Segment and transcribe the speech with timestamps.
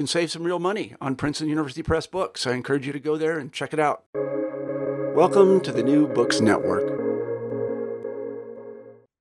[0.00, 2.46] can save some real money on Princeton University Press books.
[2.46, 4.04] I encourage you to go there and check it out.
[5.14, 6.88] Welcome to the New Books Network.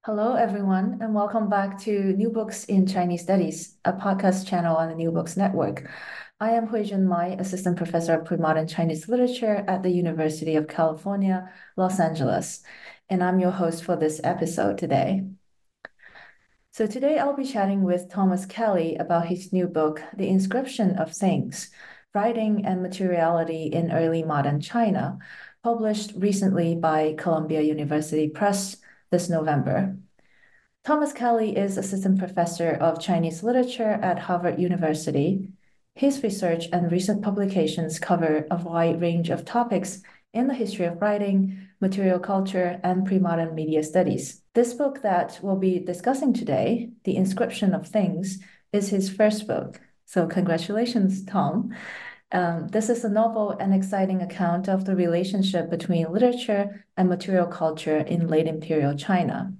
[0.05, 4.87] Hello, everyone, and welcome back to New Books in Chinese Studies, a podcast channel on
[4.87, 5.91] the New Books Network.
[6.39, 11.51] I am Huijun Mai, Assistant Professor of Pre-Modern Chinese Literature at the University of California,
[11.75, 12.63] Los Angeles,
[13.09, 15.25] and I'm your host for this episode today.
[16.79, 21.11] So today I'll be chatting with Thomas Kelly about his new book, The Inscription of
[21.11, 21.71] Things,
[22.15, 25.17] Writing and Materiality in Early Modern China,
[25.61, 28.77] published recently by Columbia University Press
[29.11, 29.97] this November.
[30.85, 35.49] Thomas Kelly is Assistant Professor of Chinese Literature at Harvard University.
[35.95, 40.01] His research and recent publications cover a wide range of topics
[40.33, 44.41] in the history of writing, material culture, and pre-modern media studies.
[44.53, 48.39] This book that we'll be discussing today, The Inscription of Things,
[48.71, 49.79] is his first book.
[50.05, 51.75] So congratulations, Tom.
[52.31, 57.47] Um, this is a novel and exciting account of the relationship between literature and material
[57.47, 59.53] culture in late imperial China.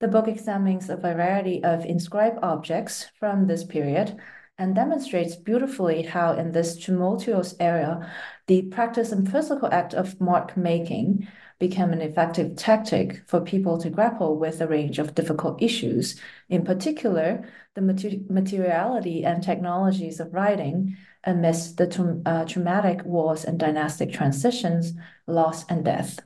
[0.00, 4.18] The book examines a variety of inscribed objects from this period
[4.58, 8.10] and demonstrates beautifully how, in this tumultuous era,
[8.46, 11.28] the practice and physical act of mark making
[11.58, 16.64] became an effective tactic for people to grapple with a range of difficult issues, in
[16.64, 24.12] particular, the mater materiality and technologies of writing amidst the uh, traumatic wars and dynastic
[24.12, 24.92] transitions,
[25.26, 26.20] loss, and death.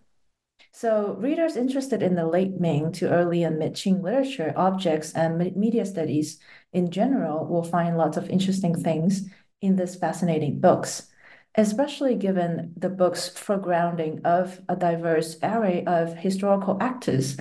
[0.73, 5.55] So, readers interested in the late Ming to early and mid Qing literature, objects, and
[5.57, 6.39] media studies
[6.73, 9.29] in general will find lots of interesting things
[9.61, 11.09] in these fascinating books,
[11.57, 17.37] especially given the book's foregrounding of a diverse array of historical actors.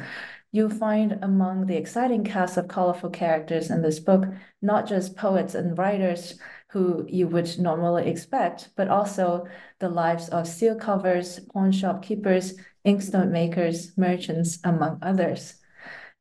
[0.52, 4.26] You'll find among the exciting cast of colorful characters in this book
[4.62, 9.46] not just poets and writers who you would normally expect, but also
[9.80, 15.56] the lives of seal carvers, pawn shop keepers, inkstone makers, merchants, among others.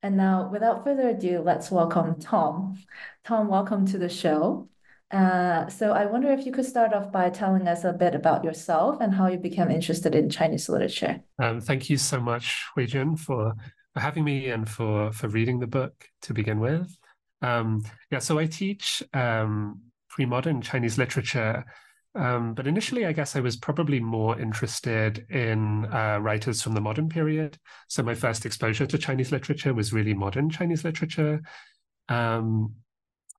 [0.02, 2.78] And now, without further ado, let's welcome Tom.
[3.24, 4.68] Tom, welcome to the show.
[5.10, 8.44] Uh, so I wonder if you could start off by telling us a bit about
[8.44, 11.20] yourself and how you became interested in Chinese literature.
[11.38, 13.54] Um, thank you so much, Huijun, for
[13.94, 16.94] for having me and for for reading the book to begin with.
[17.40, 19.80] Um, yeah, so I teach um,
[20.10, 21.64] pre-modern Chinese literature,
[22.18, 26.80] um, but initially, I guess I was probably more interested in uh, writers from the
[26.80, 27.58] modern period.
[27.88, 31.40] So my first exposure to Chinese literature was really modern Chinese literature.
[32.08, 32.74] Um,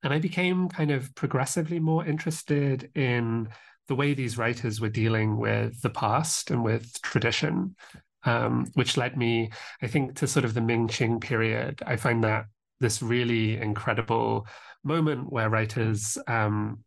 [0.01, 3.49] and I became kind of progressively more interested in
[3.87, 7.75] the way these writers were dealing with the past and with tradition
[8.23, 9.51] um, which led me,
[9.81, 11.81] I think, to sort of the Ming Qing period.
[11.85, 12.45] I find that
[12.79, 14.47] this really incredible
[14.83, 16.83] moment where writers um,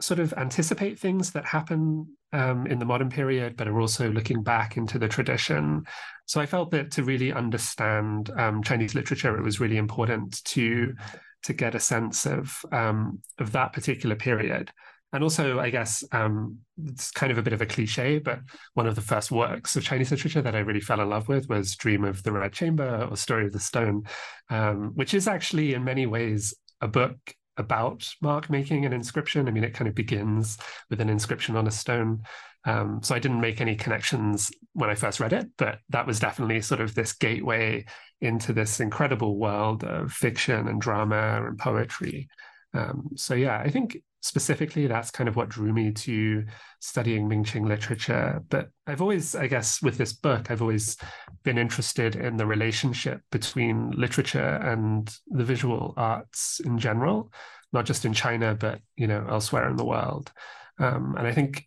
[0.00, 4.42] sort of anticipate things that happen um, in the modern period, but are also looking
[4.42, 5.84] back into the tradition.
[6.26, 10.94] So I felt that to really understand um, Chinese literature, it was really important to
[11.42, 14.70] to get a sense of um, of that particular period.
[15.12, 18.38] And also, I guess um, it's kind of a bit of a cliche, but
[18.74, 21.48] one of the first works of Chinese literature that I really fell in love with
[21.48, 24.04] was Dream of the Red Chamber or Story of the Stone,
[24.50, 27.18] um, which is actually in many ways a book
[27.60, 29.46] about mark making and inscription.
[29.46, 30.58] I mean, it kind of begins
[30.88, 32.22] with an inscription on a stone.
[32.64, 36.20] Um, so I didn't make any connections when I first read it, but that was
[36.20, 37.84] definitely sort of this gateway
[38.20, 42.28] into this incredible world of fiction and drama and poetry.
[42.74, 46.44] Um, so yeah, I think specifically that's kind of what drew me to
[46.80, 48.42] studying Mingqing literature.
[48.48, 50.96] But I've always, I guess, with this book, I've always
[51.42, 57.32] been interested in the relationship between literature and the visual arts in general,
[57.72, 60.32] not just in China, but you know elsewhere in the world.
[60.78, 61.66] Um, and I think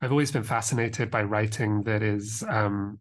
[0.00, 3.00] I've always been fascinated by writing that is um,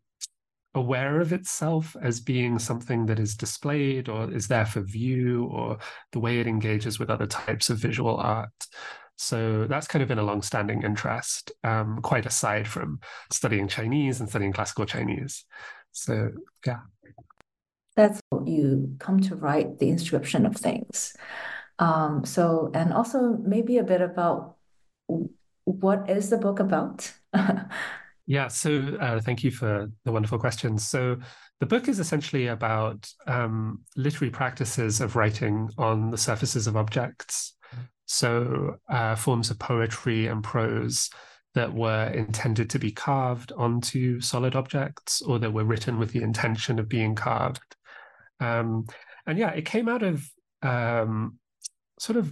[0.75, 5.77] aware of itself as being something that is displayed or is there for view or
[6.11, 8.67] the way it engages with other types of visual art.
[9.17, 12.99] So that's kind of been a long-standing interest, um, quite aside from
[13.31, 15.43] studying Chinese and studying classical Chinese.
[15.91, 16.31] So
[16.65, 16.79] yeah.
[17.95, 21.15] That's what you come to write the inscription of things.
[21.79, 24.55] Um, so and also maybe a bit about
[25.65, 27.11] what is the book about?
[28.29, 30.87] Yeah, so uh, thank you for the wonderful questions.
[30.87, 31.17] So
[31.59, 37.55] the book is essentially about um, literary practices of writing on the surfaces of objects.
[38.05, 41.09] So uh, forms of poetry and prose
[41.55, 46.21] that were intended to be carved onto solid objects or that were written with the
[46.21, 47.75] intention of being carved.
[48.39, 48.85] Um,
[49.25, 50.23] and yeah, it came out of
[50.61, 51.39] um,
[51.99, 52.31] sort of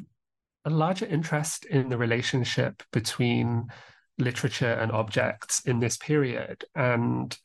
[0.63, 3.69] a larger interest in the relationship between
[4.18, 6.66] literature and objects in this period.
[6.75, 7.38] And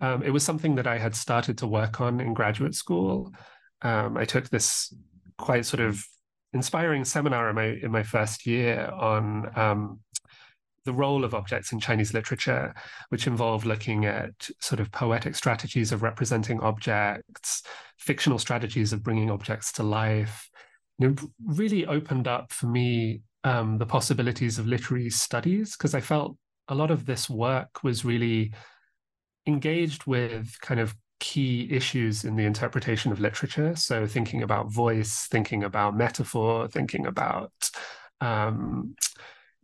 [0.00, 3.32] um, it was something that I had started to work on in graduate school.
[3.82, 4.94] Um, I took this
[5.38, 6.04] quite sort of
[6.52, 10.00] inspiring seminar in my in my first year on um,
[10.84, 12.74] the role of objects in Chinese literature,
[13.10, 17.62] which involved looking at sort of poetic strategies of representing objects,
[17.98, 20.48] fictional strategies of bringing objects to life.
[20.98, 26.36] It really opened up for me um, the possibilities of literary studies because I felt
[26.66, 28.52] a lot of this work was really
[29.46, 33.76] engaged with kind of key issues in the interpretation of literature.
[33.76, 37.52] So thinking about voice, thinking about metaphor, thinking about
[38.20, 38.96] um,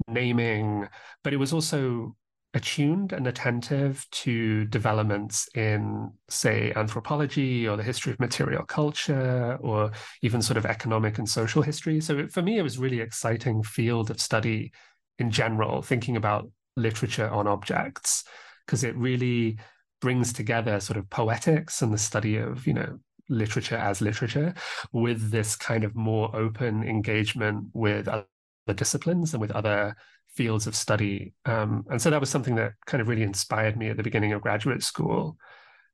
[0.07, 0.89] naming,
[1.25, 2.15] but it was also
[2.55, 9.91] attuned and attentive to developments in, say, anthropology or the history of material culture or
[10.21, 12.01] even sort of economic and social history.
[12.01, 14.73] So for me, it was really exciting field of study
[15.19, 18.25] in general, thinking about literature on objects,
[18.67, 19.59] because it really
[20.01, 24.53] brings together sort of poetics and the study of, you know, literature as literature
[24.93, 28.27] with this kind of more open engagement with other
[28.75, 29.97] disciplines and with other
[30.35, 31.35] fields of study.
[31.45, 34.33] Um, and so that was something that kind of really inspired me at the beginning
[34.33, 35.37] of graduate school.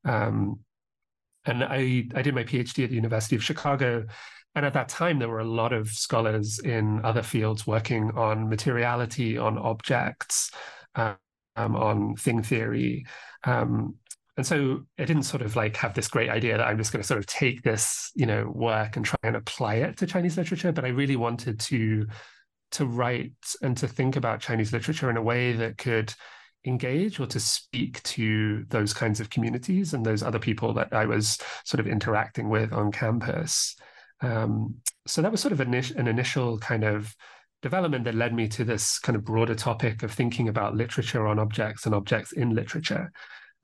[0.05, 0.61] Um,
[1.44, 4.06] and I, I did my PhD at the University of Chicago.
[4.55, 8.49] And at that time, there were a lot of scholars in other fields working on
[8.49, 10.50] materiality, on objects,
[10.94, 11.17] um,
[11.56, 13.06] on thing theory.
[13.44, 13.96] Um,
[14.37, 17.02] and so I didn't sort of like have this great idea that I'm just going
[17.02, 20.37] to sort of take this, you know, work and try and apply it to Chinese
[20.37, 20.70] literature.
[20.70, 22.06] But I really wanted to
[22.73, 23.32] to write
[23.62, 26.12] and to think about Chinese literature in a way that could
[26.65, 31.06] engage or to speak to those kinds of communities and those other people that I
[31.06, 33.76] was sort of interacting with on campus.
[34.20, 34.76] Um,
[35.06, 37.15] so that was sort of an, an initial kind of
[37.62, 41.38] development that led me to this kind of broader topic of thinking about literature on
[41.38, 43.11] objects and objects in literature.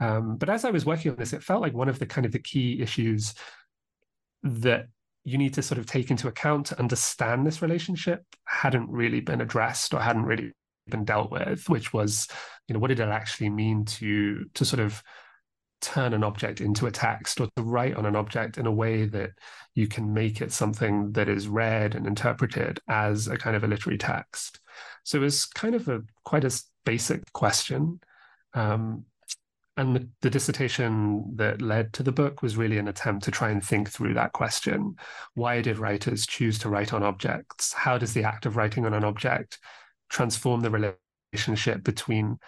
[0.01, 2.25] Um, but as I was working on this, it felt like one of the kind
[2.25, 3.35] of the key issues
[4.43, 4.87] that
[5.24, 9.40] you need to sort of take into account to understand this relationship hadn't really been
[9.40, 10.52] addressed or hadn't really
[10.88, 12.28] been dealt with, which was,
[12.69, 15.02] you know, what did it actually mean to to sort of
[15.81, 19.04] turn an object into a text or to write on an object in a way
[19.04, 19.31] that
[19.74, 23.66] you can make it something that is read and interpreted as a kind of a
[23.66, 24.60] literary text.
[25.04, 28.00] So it was kind of a quite a basic question.
[28.54, 29.04] Um,
[29.76, 33.50] and the, the, dissertation that led to the book was really an attempt to try
[33.50, 34.94] and think through that question.
[35.34, 37.72] Why did writers choose to write on objects?
[37.72, 39.58] How does the act of writing on an object
[40.08, 40.96] transform the
[41.32, 42.38] relationship between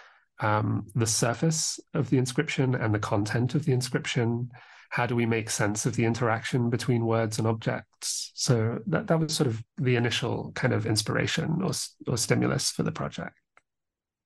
[0.41, 4.51] um, the surface of the inscription and the content of the inscription?
[4.91, 8.31] How do we make sense of the interaction between words and objects?
[8.35, 11.73] So that, that was sort of the initial kind of inspiration or,
[12.07, 13.35] or stimulus for the project.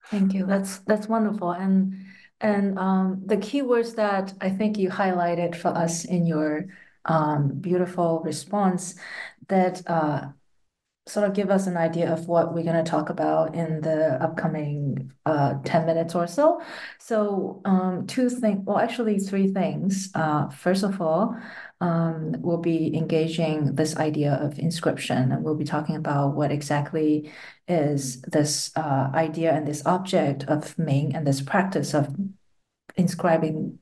[0.05, 0.45] Thank you.
[0.45, 1.51] That's that's wonderful.
[1.51, 1.93] And
[2.41, 6.67] and um, the keywords that I think you highlighted for us in your
[7.05, 8.95] um, beautiful response
[9.47, 10.27] that uh,
[11.07, 14.21] sort of give us an idea of what we're going to talk about in the
[14.21, 16.61] upcoming uh, 10 minutes or so.
[16.99, 20.09] So um, two things, well, actually three things.
[20.13, 21.35] Uh, first of all,
[21.81, 27.31] we'll be engaging this idea of inscription, and we'll be talking about what exactly
[27.67, 32.15] is this uh, idea and this object of Ming and this practice of
[32.95, 33.79] inscribing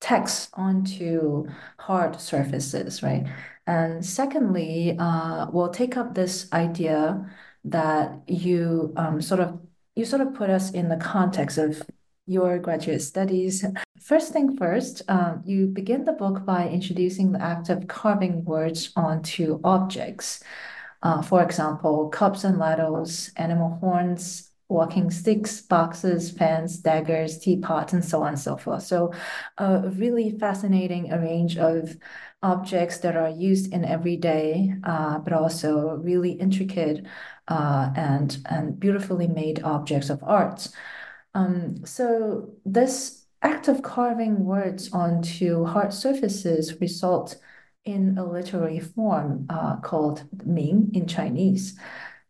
[0.00, 1.46] text onto
[1.78, 3.26] hard surfaces, right?
[3.66, 7.30] And secondly, uh, we'll take up this idea
[7.64, 9.60] that you um, sort of
[9.94, 11.82] you sort of put us in the context of
[12.26, 13.64] your graduate studies.
[14.00, 18.92] First thing first, um, you begin the book by introducing the act of carving words
[18.96, 20.42] onto objects.
[21.02, 28.04] Uh, for example, cups and ladles, animal horns, walking sticks, boxes, fans, daggers, teapots, and
[28.04, 28.82] so on and so forth.
[28.82, 29.12] So
[29.58, 31.96] a really fascinating range of
[32.42, 37.06] objects that are used in everyday, uh, but also really intricate
[37.48, 40.72] uh, and, and beautifully made objects of arts.
[41.34, 47.36] Um, so this act of carving words onto hard surfaces results
[47.84, 51.76] in a literary form uh, called Ming in Chinese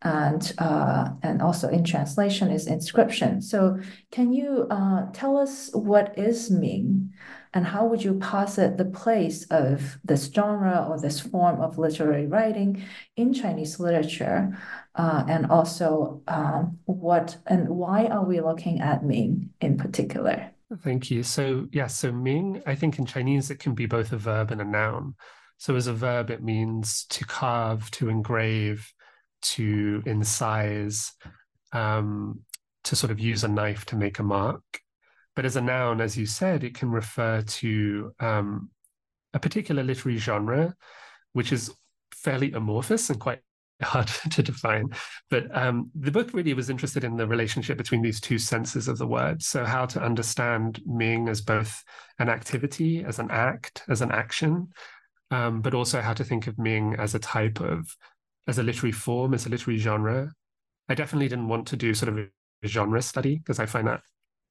[0.02, 3.40] and uh, and also in translation is inscription.
[3.40, 3.78] So
[4.11, 7.12] can you uh, tell us what is Ming,
[7.54, 12.26] and how would you posit the place of this genre or this form of literary
[12.26, 12.82] writing
[13.16, 14.59] in Chinese literature,
[14.94, 20.50] uh, and also um, what and why are we looking at Ming in particular?
[20.82, 21.23] Thank you.
[21.23, 24.61] So yeah, so Ming, I think in Chinese it can be both a verb and
[24.61, 25.14] a noun.
[25.59, 28.92] So as a verb, it means to carve, to engrave
[29.42, 31.12] to incise,
[31.73, 32.40] um,
[32.85, 34.62] to sort of use a knife to make a mark.
[35.34, 38.70] But as a noun, as you said, it can refer to um,
[39.32, 40.74] a particular literary genre,
[41.32, 41.74] which is
[42.14, 43.40] fairly amorphous and quite
[43.82, 44.90] hard to define.
[45.30, 48.98] But um, the book really was interested in the relationship between these two senses of
[48.98, 49.42] the word.
[49.42, 51.82] So, how to understand Ming as both
[52.18, 54.68] an activity, as an act, as an action,
[55.30, 57.96] um, but also how to think of Ming as a type of
[58.46, 60.32] as a literary form, as a literary genre.
[60.88, 62.28] I definitely didn't want to do sort of a
[62.66, 64.02] genre study because I find that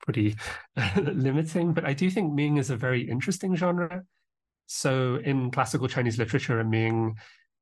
[0.04, 0.36] pretty
[0.98, 1.74] limiting.
[1.74, 4.04] But I do think Ming is a very interesting genre.
[4.68, 7.16] So in classical Chinese literature, a Ming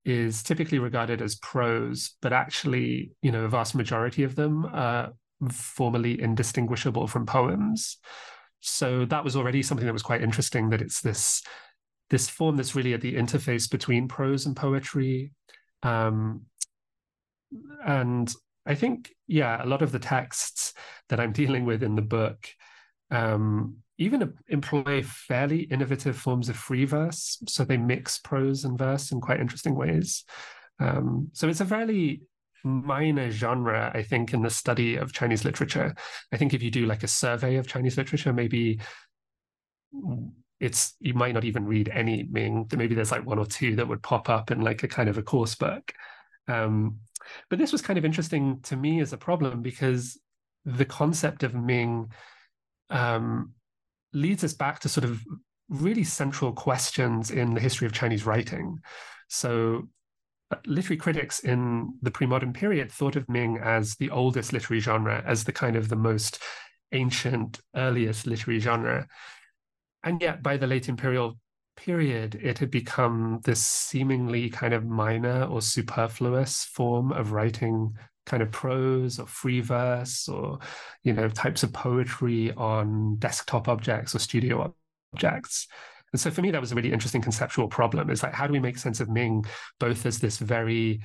[0.05, 5.11] is typically regarded as prose, but actually, you know, a vast majority of them are
[5.51, 7.97] formally indistinguishable from poems.
[8.61, 10.69] So that was already something that was quite interesting.
[10.69, 11.43] That it's this
[12.09, 15.31] this form that's really at the interface between prose and poetry,
[15.83, 16.41] um,
[17.85, 18.33] and
[18.65, 20.73] I think, yeah, a lot of the texts
[21.09, 22.47] that I'm dealing with in the book
[23.11, 27.41] um, even employ fairly innovative forms of free verse.
[27.47, 30.23] So they mix prose and verse in quite interesting ways.
[30.79, 32.21] Um, so it's a fairly
[32.63, 35.93] minor genre, I think, in the study of Chinese literature.
[36.31, 38.79] I think if you do like a survey of Chinese literature, maybe
[40.61, 42.67] it's you might not even read any Ming.
[42.73, 45.17] Maybe there's like one or two that would pop up in like a kind of
[45.17, 45.91] a course book.
[46.47, 46.99] Um,
[47.49, 50.17] but this was kind of interesting to me as a problem because
[50.77, 52.11] the concept of Ming
[52.89, 53.53] um,
[54.13, 55.23] leads us back to sort of
[55.69, 58.79] really central questions in the history of Chinese writing.
[59.27, 59.87] So,
[60.51, 65.23] uh, literary critics in the pre-modern period thought of Ming as the oldest literary genre,
[65.25, 66.39] as the kind of the most
[66.91, 69.07] ancient, earliest literary genre.
[70.03, 71.37] And yet, by the late imperial
[71.75, 77.93] period, it had become this seemingly kind of minor or superfluous form of writing
[78.29, 80.59] kind of prose or free verse or
[81.03, 84.73] you know types of poetry on desktop objects or studio
[85.13, 85.67] objects.
[86.13, 88.53] And so for me that was a really interesting conceptual problem is like how do
[88.53, 89.45] we make sense of ming
[89.79, 91.01] both as this very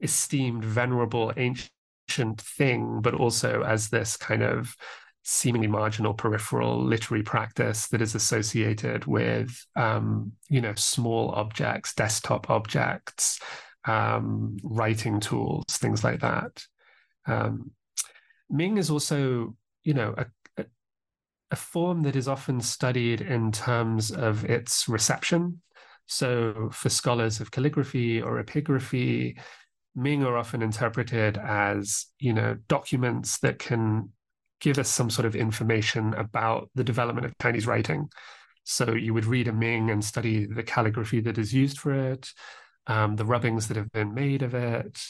[0.00, 4.74] esteemed venerable ancient thing but also as this kind of
[5.22, 12.48] seemingly marginal peripheral literary practice that is associated with um, you know small objects desktop
[12.48, 13.38] objects
[13.86, 16.64] um, writing tools things like that.
[17.26, 17.70] Um,
[18.48, 20.26] ming is also you know a,
[20.58, 20.64] a,
[21.50, 25.62] a form that is often studied in terms of its reception.
[26.06, 29.38] So for scholars of calligraphy or epigraphy
[29.94, 34.10] Ming are often interpreted as, you know, documents that can
[34.60, 38.08] give us some sort of information about the development of Chinese writing.
[38.64, 42.30] So you would read a Ming and study the calligraphy that is used for it,
[42.90, 45.00] um, the rubbings that have been made of it,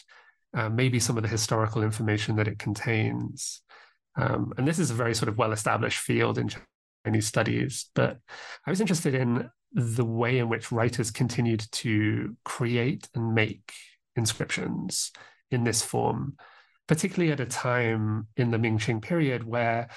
[0.52, 3.62] uh, maybe some of the historical information that it contains.
[4.16, 6.50] Um, and this is a very sort of well-established field in
[7.06, 7.86] Chinese studies.
[7.94, 8.18] But
[8.66, 13.72] I was interested in the way in which writers continued to create and make
[14.14, 15.10] inscriptions
[15.50, 16.36] in this form,
[16.86, 19.88] particularly at a time in the Ming Qing period where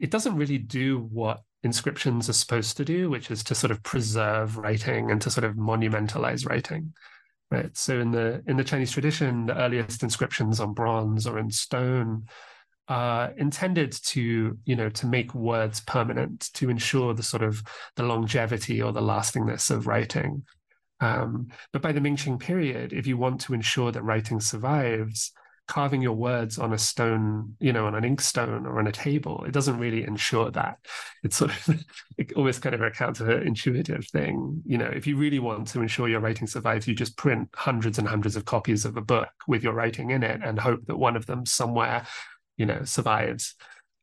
[0.00, 3.82] it doesn't really do what inscriptions are supposed to do, which is to sort of
[3.82, 6.94] preserve writing and to sort of monumentalize writing.
[7.50, 7.74] Right.
[7.76, 12.26] So in the in the Chinese tradition, the earliest inscriptions on bronze or in stone
[12.88, 17.62] are intended to, you know, to make words permanent, to ensure the sort of
[17.96, 20.42] the longevity or the lastingness of writing.
[21.00, 25.32] Um, but by the Ming Qing period, if you want to ensure that writing survives,
[25.68, 29.44] carving your words on a stone, you know, on an inkstone or on a table,
[29.46, 30.78] it doesn't really ensure that.
[31.22, 31.84] It's sort of
[32.36, 34.62] almost kind of a counterintuitive thing.
[34.64, 37.98] You know, if you really want to ensure your writing survives, you just print hundreds
[37.98, 40.96] and hundreds of copies of a book with your writing in it and hope that
[40.96, 42.06] one of them somewhere,
[42.56, 43.54] you know, survives.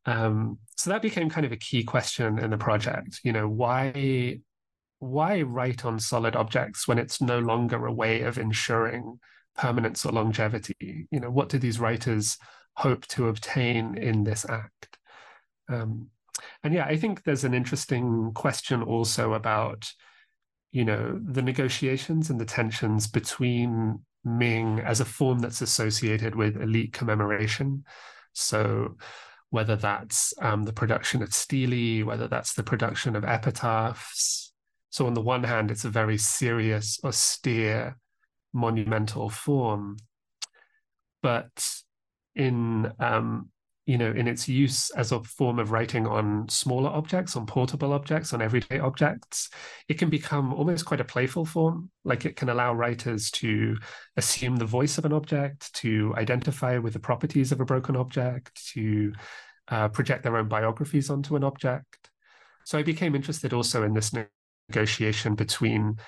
[0.06, 3.20] Um, so that became kind of a key question in the project.
[3.24, 4.38] You know, why
[4.98, 9.18] why write on solid objects when it's no longer a way of ensuring
[9.56, 11.06] permanence or longevity?
[11.10, 12.38] You know, what do these writers
[12.74, 14.98] hope to obtain in this act?
[15.68, 16.08] Um,
[16.62, 19.90] and yeah, I think there's an interesting question also about,
[20.72, 26.60] you know, the negotiations and the tensions between Ming as a form that's associated with
[26.60, 27.84] elite commemoration.
[28.32, 28.96] So
[29.50, 34.52] whether that's um, the production of stelae, whether that's the production of epitaphs.
[34.90, 37.96] So on the one hand, it's a very serious, austere
[38.56, 39.98] monumental form,
[41.22, 41.50] but
[42.34, 43.50] in um,
[43.84, 47.92] you know in its use as a form of writing on smaller objects, on portable
[47.92, 49.50] objects, on everyday objects,
[49.88, 51.90] it can become almost quite a playful form.
[52.04, 53.76] Like it can allow writers to
[54.16, 58.72] assume the voice of an object, to identify with the properties of a broken object,
[58.72, 59.12] to
[59.68, 62.10] uh, project their own biographies onto an object.
[62.64, 64.12] So I became interested also in this
[64.68, 65.98] negotiation between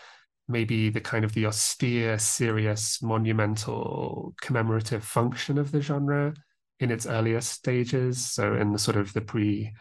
[0.48, 6.34] maybe the kind of the austere, serious, monumental, commemorative function of the genre
[6.80, 8.24] in its earlier stages.
[8.24, 9.72] So in the sort of the pre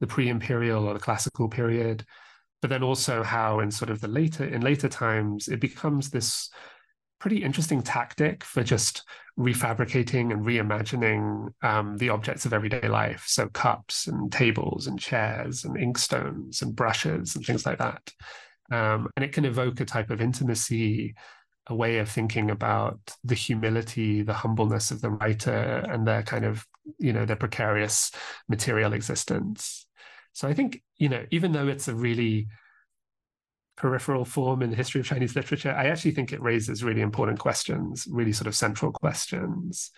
[0.00, 2.04] the pre-imperial or the classical period,
[2.60, 6.50] but then also how in sort of the later in later times it becomes this
[7.20, 9.02] pretty interesting tactic for just
[9.38, 13.24] refabricating and reimagining um, the objects of everyday life.
[13.26, 18.12] So cups and tables and chairs and inkstones and brushes and things like that.
[18.74, 21.14] Um, and it can evoke a type of intimacy,
[21.68, 26.44] a way of thinking about the humility, the humbleness of the writer and their kind
[26.44, 26.66] of,
[26.98, 28.10] you know, their precarious
[28.48, 29.86] material existence.
[30.32, 32.48] So I think, you know, even though it's a really
[33.76, 37.38] peripheral form in the history of Chinese literature, I actually think it raises really important
[37.38, 39.92] questions, really sort of central questions.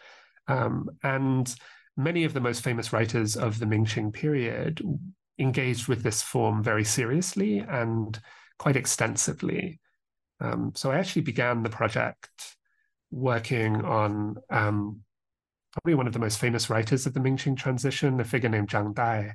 [0.48, 1.52] Um, and
[1.96, 4.82] many of the most famous writers of the Mingqing period
[5.38, 8.20] engaged with this form very seriously and
[8.58, 9.80] quite extensively.
[10.40, 12.28] Um, so I actually began the project
[13.10, 15.00] working on um,
[15.72, 18.94] probably one of the most famous writers of the Mingqing transition, a figure named Zhang
[18.94, 19.34] Dai,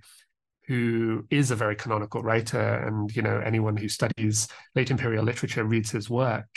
[0.67, 5.63] who is a very canonical writer, and you know anyone who studies late imperial literature
[5.63, 6.47] reads his work.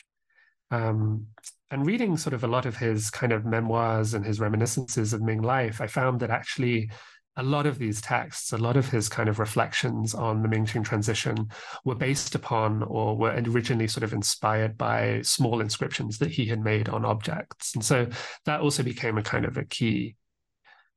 [0.71, 1.27] Um,
[1.71, 5.23] and reading sort of a lot of his kind of memoirs and his reminiscences of
[5.23, 6.91] Ming life, I found that actually
[7.37, 10.85] a lot of these texts, a lot of his kind of reflections on the Mingqing
[10.85, 11.49] transition
[11.85, 16.61] were based upon or were originally sort of inspired by small inscriptions that he had
[16.61, 17.75] made on objects.
[17.75, 18.07] And so
[18.45, 20.15] that also became a kind of a key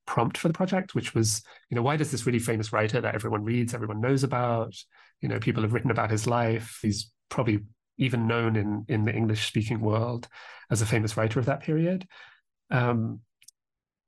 [0.05, 3.15] prompt for the project, which was, you know, why does this really famous writer that
[3.15, 4.75] everyone reads, everyone knows about,
[5.21, 7.59] you know, people have written about his life, he's probably
[7.97, 10.27] even known in in the English speaking world
[10.69, 12.07] as a famous writer of that period.
[12.69, 13.21] Um,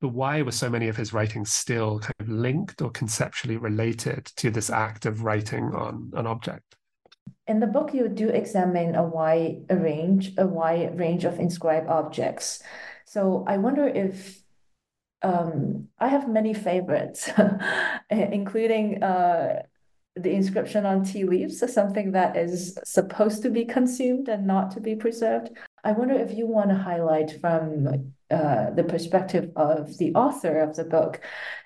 [0.02, 4.26] but why were so many of his writings still kind of linked or conceptually related
[4.38, 6.76] to this act of writing on an object?
[7.48, 11.88] In the book, you do examine a wide a range, a wide range of inscribed
[11.88, 12.62] objects.
[13.06, 14.44] So I wonder if
[15.22, 17.30] um, I have many favorites,
[18.10, 19.64] including uh,
[20.16, 24.80] the inscription on tea leaves, something that is supposed to be consumed and not to
[24.80, 25.50] be preserved.
[25.84, 30.76] I wonder if you want to highlight from uh, the perspective of the author of
[30.76, 31.22] the book,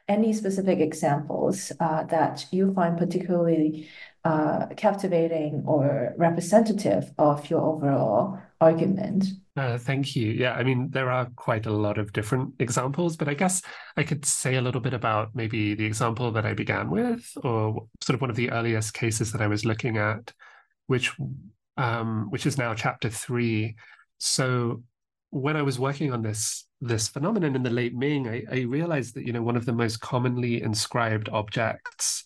[0.08, 3.90] any specific examples uh, that you find particularly
[4.26, 9.26] uh, captivating or representative of your overall argument?
[9.56, 10.32] Uh, thank you.
[10.32, 13.62] Yeah, I mean, there are quite a lot of different examples, but I guess
[13.98, 17.88] I could say a little bit about maybe the example that I began with, or
[18.02, 20.34] sort of one of the earliest cases that I was looking at,
[20.88, 21.12] which
[21.78, 23.76] um, which is now chapter three.
[24.18, 24.84] So
[25.34, 29.16] when I was working on this this phenomenon in the late Ming, I, I realized
[29.16, 32.24] that you know one of the most commonly inscribed objects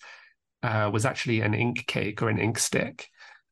[0.61, 3.07] uh, was actually an ink cake or an ink stick.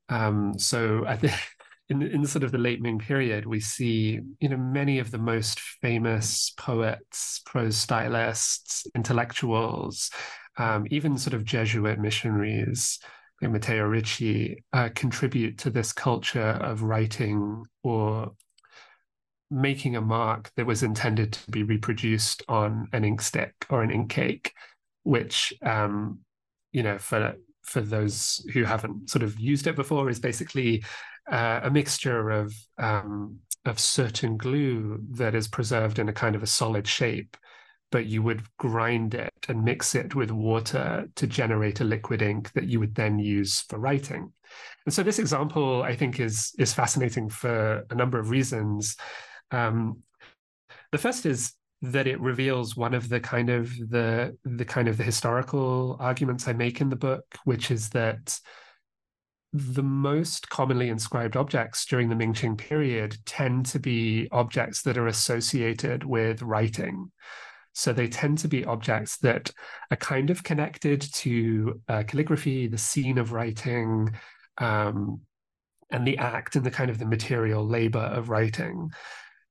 [0.09, 1.33] Um, so I think
[1.89, 5.17] in in sort of the late Ming period, we see you know many of the
[5.17, 10.11] most famous poets, prose stylists, intellectuals,
[10.57, 12.99] um, even sort of Jesuit missionaries
[13.41, 18.31] like Matteo Ricci uh, contribute to this culture of writing or
[19.51, 23.91] making a mark that was intended to be reproduced on an ink stick or an
[23.91, 24.53] ink cake,
[25.03, 26.19] which um,
[26.71, 30.83] you know for for those who haven't sort of used it before is basically
[31.31, 36.43] uh, a mixture of um, of certain glue that is preserved in a kind of
[36.43, 37.35] a solid shape,
[37.91, 42.51] but you would grind it and mix it with water to generate a liquid ink
[42.53, 44.31] that you would then use for writing.
[44.85, 48.95] And so this example, I think, is is fascinating for a number of reasons.
[49.55, 50.03] Um,
[50.91, 54.97] the first is that it reveals one of the kind of the the kind of
[54.97, 58.39] the historical arguments I make in the book, which is that
[59.53, 65.07] the most commonly inscribed objects during the Ming-Qing period tend to be objects that are
[65.07, 67.11] associated with writing.
[67.71, 69.51] So they tend to be objects that
[69.91, 74.13] are kind of connected to uh, calligraphy, the scene of writing,
[74.57, 75.21] um,
[75.91, 78.91] and the act and the kind of the material labor of writing.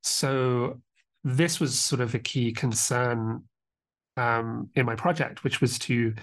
[0.05, 0.81] So
[1.25, 3.45] this was sort of a key concern
[4.17, 6.15] um, in my project, which was to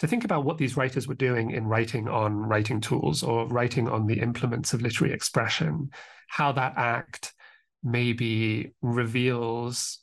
[0.00, 3.86] to think about what these writers were doing in writing on writing tools or writing
[3.86, 5.90] on the implements of literary expression,
[6.26, 7.34] how that act
[7.82, 10.00] maybe reveals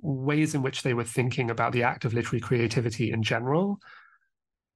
[0.00, 3.78] ways in which they were thinking about the act of literary creativity in general.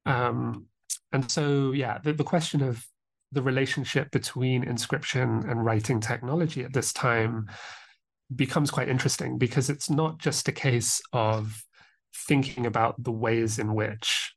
[0.05, 0.67] Um,
[1.13, 2.87] and so, yeah, the, the question of
[3.33, 7.49] the relationship between inscription and writing technology at this time
[8.35, 11.63] becomes quite interesting because it's not just a case of
[12.15, 14.35] thinking about the ways in which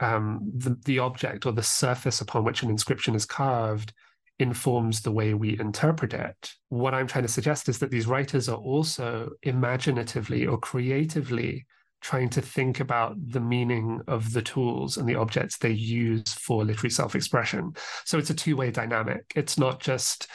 [0.00, 3.92] um, the, the object or the surface upon which an inscription is carved
[4.38, 6.52] informs the way we interpret it.
[6.68, 11.66] What I'm trying to suggest is that these writers are also imaginatively or creatively
[12.00, 16.64] trying to think about the meaning of the tools and the objects they use for
[16.64, 17.72] literary self expression.
[18.04, 19.24] So it's a two way dynamic.
[19.34, 20.26] It's not just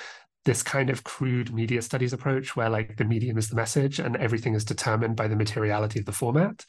[0.45, 4.15] this kind of crude media studies approach where like the medium is the message and
[4.17, 6.65] everything is determined by the materiality of the format.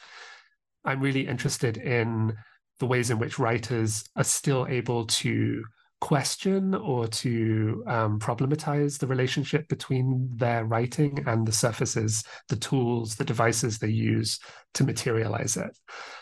[0.84, 2.36] I'm really interested in
[2.78, 5.62] the ways in which writers are still able to
[6.00, 13.16] question or to um, problematize the relationship between their writing and the surfaces, the tools,
[13.16, 14.38] the devices they use
[14.72, 15.76] to materialize it.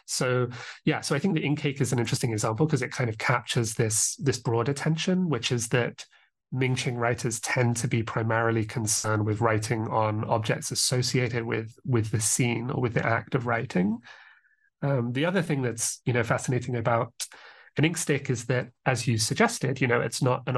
[0.07, 0.49] So
[0.85, 3.19] yeah, so I think the ink cake is an interesting example because it kind of
[3.19, 6.05] captures this this broader tension, which is that
[6.51, 12.21] Ming-Qing writers tend to be primarily concerned with writing on objects associated with with the
[12.21, 13.99] scene or with the act of writing.
[14.81, 17.13] Um, the other thing that's you know fascinating about
[17.77, 20.57] an ink stick is that, as you suggested, you know, it's not an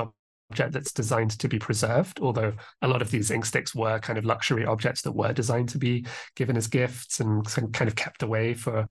[0.50, 2.18] object that's designed to be preserved.
[2.20, 5.68] Although a lot of these ink sticks were kind of luxury objects that were designed
[5.70, 8.88] to be given as gifts and kind of kept away for,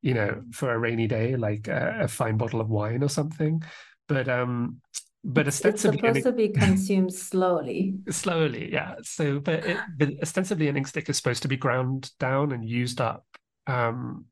[0.00, 3.62] you know, for a rainy day, like a, a fine bottle of wine or something.
[4.06, 4.80] But um,
[5.24, 7.94] but ostensibly it's supposed to be consumed slowly.
[8.10, 8.96] Slowly yeah.
[9.02, 12.68] So but, it, but ostensibly an ink stick is supposed to be ground down and
[12.68, 13.24] used up.
[13.66, 14.26] Um,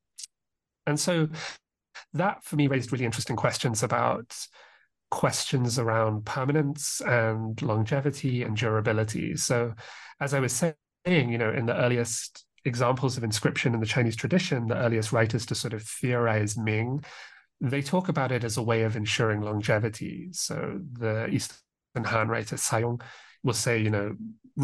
[0.87, 1.29] and so
[2.15, 4.37] that for me raised really interesting questions about
[5.11, 9.37] questions around permanence and longevity and durability.
[9.37, 9.75] So
[10.21, 10.75] as i was saying
[11.07, 15.47] you know in the earliest examples of inscription in the chinese tradition the earliest writers
[15.47, 17.03] to sort of theorize ming
[17.61, 20.29] they talk about it as a way of ensuring longevity.
[20.33, 21.59] So the Eastern
[22.05, 23.01] Han writer Cai Yong
[23.43, 24.17] will say, you know,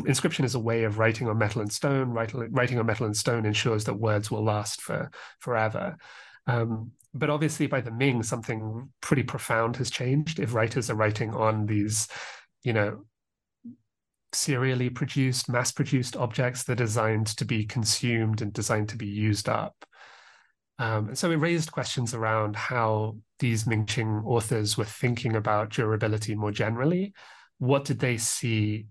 [0.06, 2.10] inscription is a way of writing on metal and stone.
[2.10, 5.96] Writing, on metal and stone ensures that words will last for forever.
[6.46, 10.38] Um, but obviously, by the Ming, something pretty profound has changed.
[10.38, 12.08] If writers are writing on these,
[12.62, 13.04] you know,
[14.32, 19.06] serially produced, mass produced objects that are designed to be consumed and designed to be
[19.06, 19.84] used up,
[20.78, 26.34] um, and so it raised questions around how these Ming-Qing authors were thinking about durability
[26.34, 27.14] more generally.
[27.58, 28.86] What did they see?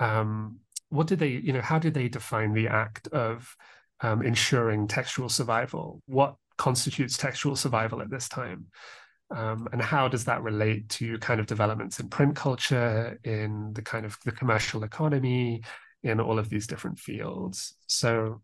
[0.00, 3.54] Um, what did they, you know, how did they define the act of
[4.00, 6.02] um, ensuring textual survival?
[6.06, 8.66] What constitutes textual survival at this time?
[9.30, 13.82] Um, and how does that relate to kind of developments in print culture, in the
[13.82, 15.62] kind of the commercial economy,
[16.02, 17.74] in all of these different fields?
[17.86, 18.40] So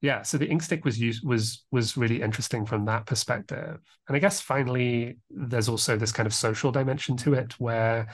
[0.00, 3.78] yeah so the ink stick was used was was really interesting from that perspective.
[4.08, 8.08] And i guess finally there's also this kind of social dimension to it where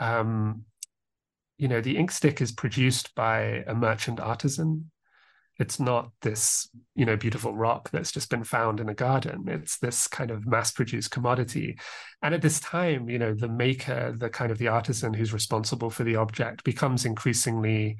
[0.00, 0.64] um
[1.58, 4.90] you know the ink stick is produced by a merchant artisan.
[5.58, 9.44] It's not this you know beautiful rock that's just been found in a garden.
[9.48, 11.78] It's this kind of mass produced commodity.
[12.22, 15.90] And at this time you know the maker the kind of the artisan who's responsible
[15.90, 17.98] for the object becomes increasingly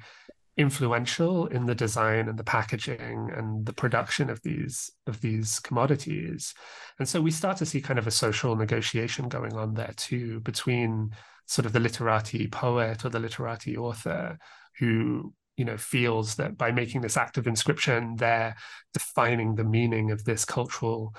[0.59, 6.53] influential in the design and the packaging and the production of these of these commodities.
[6.99, 10.41] And so we start to see kind of a social negotiation going on there too
[10.41, 11.11] between
[11.45, 14.37] sort of the literati poet or the literati author
[14.77, 18.55] who you know feels that by making this act of inscription they're
[18.93, 21.15] defining the meaning of this cultural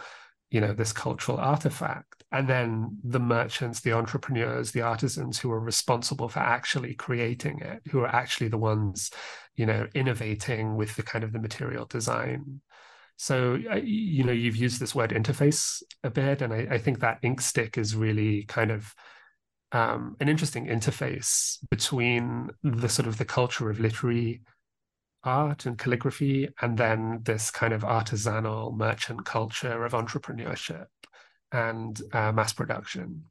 [0.50, 5.60] you know this cultural artifact and then the merchants the entrepreneurs the artisans who are
[5.60, 9.10] responsible for actually creating it who are actually the ones
[9.60, 12.62] you know innovating with the kind of the material design.
[13.16, 17.18] So you know you've used this word interface a bit and I, I think that
[17.22, 18.94] ink stick is really kind of
[19.72, 24.40] um, an interesting interface between the sort of the culture of literary
[25.22, 30.86] art and calligraphy and then this kind of artisanal merchant culture of entrepreneurship
[31.52, 33.24] and uh, mass production.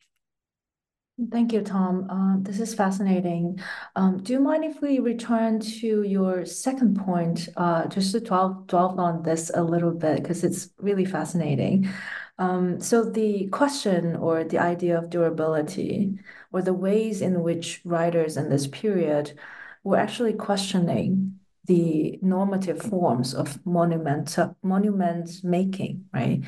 [1.31, 2.09] Thank you, Tom.
[2.09, 3.59] Uh, this is fascinating.
[3.97, 8.63] Um, do you mind if we return to your second point, uh, just to dwell,
[8.67, 11.89] dwell on this a little bit, because it's really fascinating.
[12.37, 16.17] Um, so the question or the idea of durability
[16.53, 19.37] or the ways in which writers in this period
[19.83, 26.43] were actually questioning the normative forms of monument monument making, right?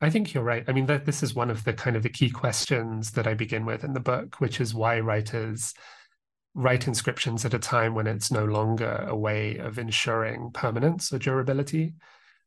[0.00, 0.64] I think you're right.
[0.66, 3.34] I mean, that this is one of the kind of the key questions that I
[3.34, 5.74] begin with in the book, which is why writers
[6.54, 11.18] write inscriptions at a time when it's no longer a way of ensuring permanence or
[11.18, 11.94] durability.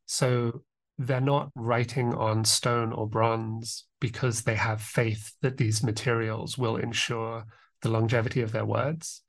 [0.08, 0.64] So
[0.98, 6.76] they're not writing on stone or bronze because they have faith that these materials will
[6.78, 7.46] ensure
[7.82, 9.22] the longevity of their words.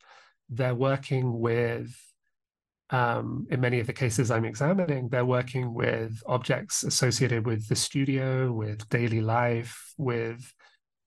[0.48, 1.94] They're working with,
[2.94, 7.74] um, in many of the cases I'm examining, they're working with objects associated with the
[7.74, 10.54] studio, with daily life, with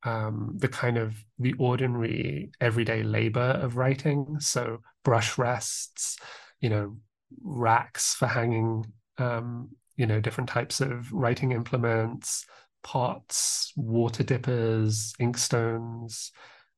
[0.04, 4.38] um, the kind of the ordinary everyday labor of writing.
[4.40, 6.18] So brush rests,
[6.60, 6.98] you know,
[7.42, 8.86] racks for hanging
[9.18, 12.46] um, you know different types of writing implements
[12.84, 16.32] pots water dippers inkstones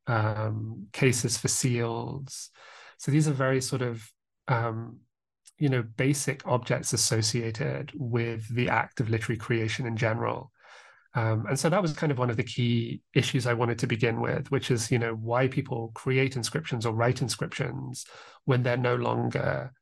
[0.07, 2.49] um, cases for seals
[2.97, 4.09] so these are very sort of
[4.49, 4.97] um,
[5.57, 10.51] you know basic objects associated with the act of literary creation in general
[11.15, 13.87] um, and so that was kind of one of the key issues I wanted to
[13.87, 18.05] begin with, which is, you know, why people create inscriptions or write inscriptions
[18.45, 19.73] when they're no longer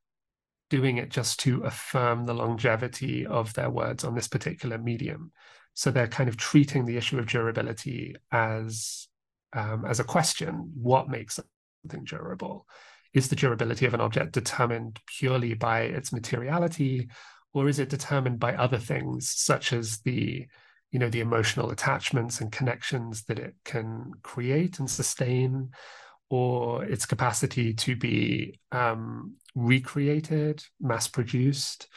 [0.69, 5.31] doing it just to affirm the longevity of their words on this particular medium.
[5.73, 9.07] So they're kind of treating the issue of durability as
[9.53, 11.39] um, as a question: What makes
[11.83, 12.65] something durable?
[13.13, 17.09] Is the durability of an object determined purely by its materiality,
[17.53, 20.45] or is it determined by other things such as the
[20.91, 25.69] you know the emotional attachments and connections that it can create and sustain
[26.29, 31.87] or its capacity to be um, recreated, mass produced,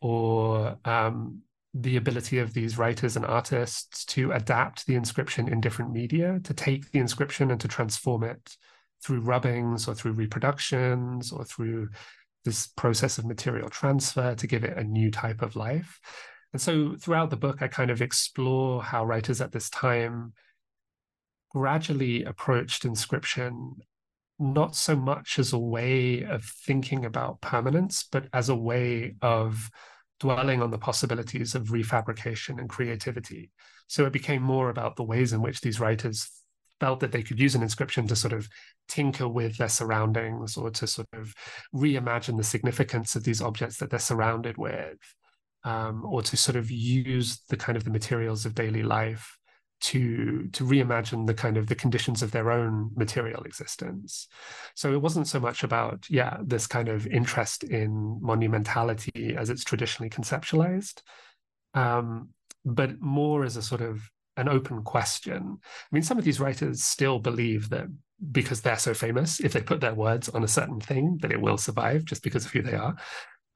[0.00, 1.40] or um,
[1.74, 6.54] the ability of these writers and artists to adapt the inscription in different media, to
[6.54, 8.56] take the inscription and to transform it
[9.06, 11.88] through rubbings or through reproductions or through
[12.44, 16.00] this process of material transfer to give it a new type of life.
[16.52, 20.32] And so throughout the book, I kind of explore how writers at this time
[21.52, 23.76] gradually approached inscription
[24.38, 29.70] not so much as a way of thinking about permanence, but as a way of
[30.18, 33.50] dwelling on the possibilities of refabrication and creativity.
[33.86, 36.28] So it became more about the ways in which these writers
[36.80, 38.48] felt that they could use an inscription to sort of
[38.88, 41.34] tinker with their surroundings or to sort of
[41.74, 44.98] reimagine the significance of these objects that they're surrounded with,
[45.64, 49.36] um, or to sort of use the kind of the materials of daily life
[49.78, 54.26] to to reimagine the kind of the conditions of their own material existence.
[54.74, 59.64] So it wasn't so much about yeah this kind of interest in monumentality as it's
[59.64, 61.02] traditionally conceptualized
[61.76, 62.30] um,
[62.64, 65.58] but more as a sort of an open question.
[65.62, 67.86] I mean some of these writers still believe that
[68.32, 71.40] because they're so famous if they put their words on a certain thing that it
[71.40, 72.96] will survive just because of who they are.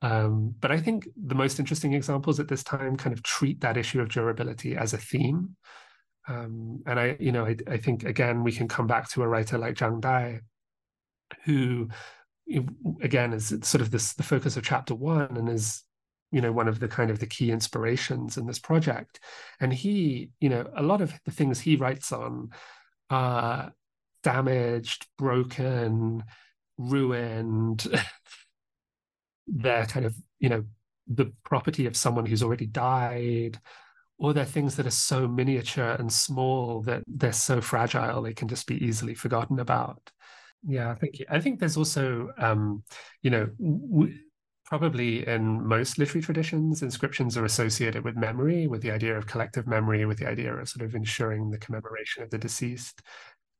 [0.02, 3.76] Um, but i think the most interesting examples at this time kind of treat that
[3.76, 5.56] issue of durability as a theme.
[6.26, 9.28] Um, and I, you know, I, I, think again we can come back to a
[9.28, 10.40] writer like Zhang Dai,
[11.44, 11.88] who,
[13.02, 15.82] again, is sort of this the focus of chapter one, and is,
[16.32, 19.20] you know, one of the kind of the key inspirations in this project.
[19.60, 22.50] And he, you know, a lot of the things he writes on
[23.10, 23.72] are
[24.22, 26.22] damaged, broken,
[26.78, 27.86] ruined.
[29.46, 30.64] they're kind of, you know,
[31.08, 33.58] the property of someone who's already died,
[34.18, 38.48] or they're things that are so miniature and small that they're so fragile they can
[38.48, 40.10] just be easily forgotten about.
[40.66, 41.26] Yeah, thank you.
[41.28, 42.84] I think there's also, um,
[43.22, 44.18] you know, w-
[44.70, 49.66] probably in most literary traditions, inscriptions are associated with memory, with the idea of collective
[49.66, 53.02] memory, with the idea of sort of ensuring the commemoration of the deceased.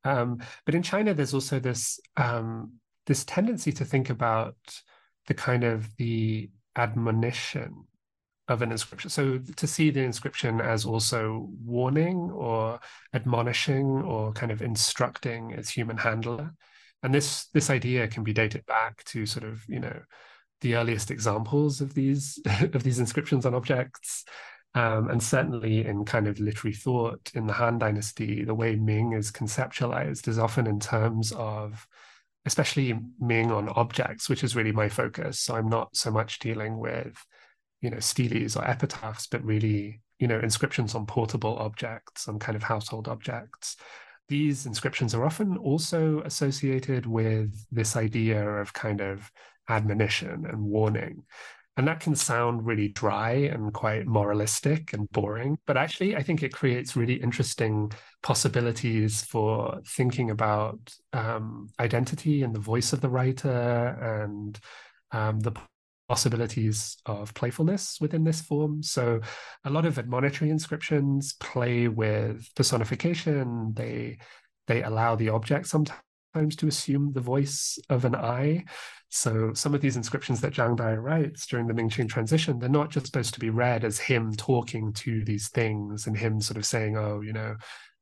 [0.04, 2.74] Um, but in China, there's also this um,
[3.06, 4.56] this tendency to think about
[5.26, 7.86] the kind of the admonition
[8.46, 9.10] of an inscription.
[9.10, 12.78] So to see the inscription as also warning or
[13.12, 16.54] admonishing or kind of instructing its human handler.
[17.02, 20.00] And this this idea can be dated back to sort of, you know,
[20.60, 24.24] the earliest examples of these of these inscriptions on objects.
[24.74, 29.12] Um, and certainly in kind of literary thought in the Han Dynasty, the way Ming
[29.14, 31.88] is conceptualized is often in terms of,
[32.46, 35.40] especially Ming on objects, which is really my focus.
[35.40, 37.16] So I'm not so much dealing with,
[37.80, 42.54] you know, steles or epitaphs, but really, you know, inscriptions on portable objects, on kind
[42.54, 43.76] of household objects.
[44.28, 49.28] These inscriptions are often also associated with this idea of kind of
[49.70, 51.22] admonition and warning.
[51.76, 55.56] And that can sound really dry and quite moralistic and boring.
[55.66, 57.90] But actually, I think it creates really interesting
[58.22, 60.78] possibilities for thinking about
[61.12, 64.58] um, identity and the voice of the writer and
[65.12, 65.52] um, the
[66.08, 68.82] possibilities of playfulness within this form.
[68.82, 69.20] So,
[69.64, 73.72] a lot of admonitory inscriptions play with personification.
[73.74, 74.18] They
[74.66, 76.00] they allow the object sometimes
[76.34, 78.64] times to assume the voice of an I.
[79.08, 82.68] So some of these inscriptions that Zhang Dai writes during the Ming Qing transition, they're
[82.68, 86.58] not just supposed to be read as him talking to these things and him sort
[86.58, 87.56] of saying, oh, you know,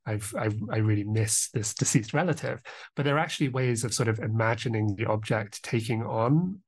[0.06, 2.60] I've, I've, i really miss this deceased relative.
[2.96, 6.60] But they're actually ways of sort of imagining the object taking on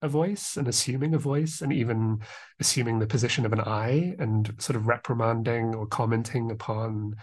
[0.00, 2.20] a voice and assuming a voice and even
[2.60, 7.16] assuming the position of an I and sort of reprimanding or commenting upon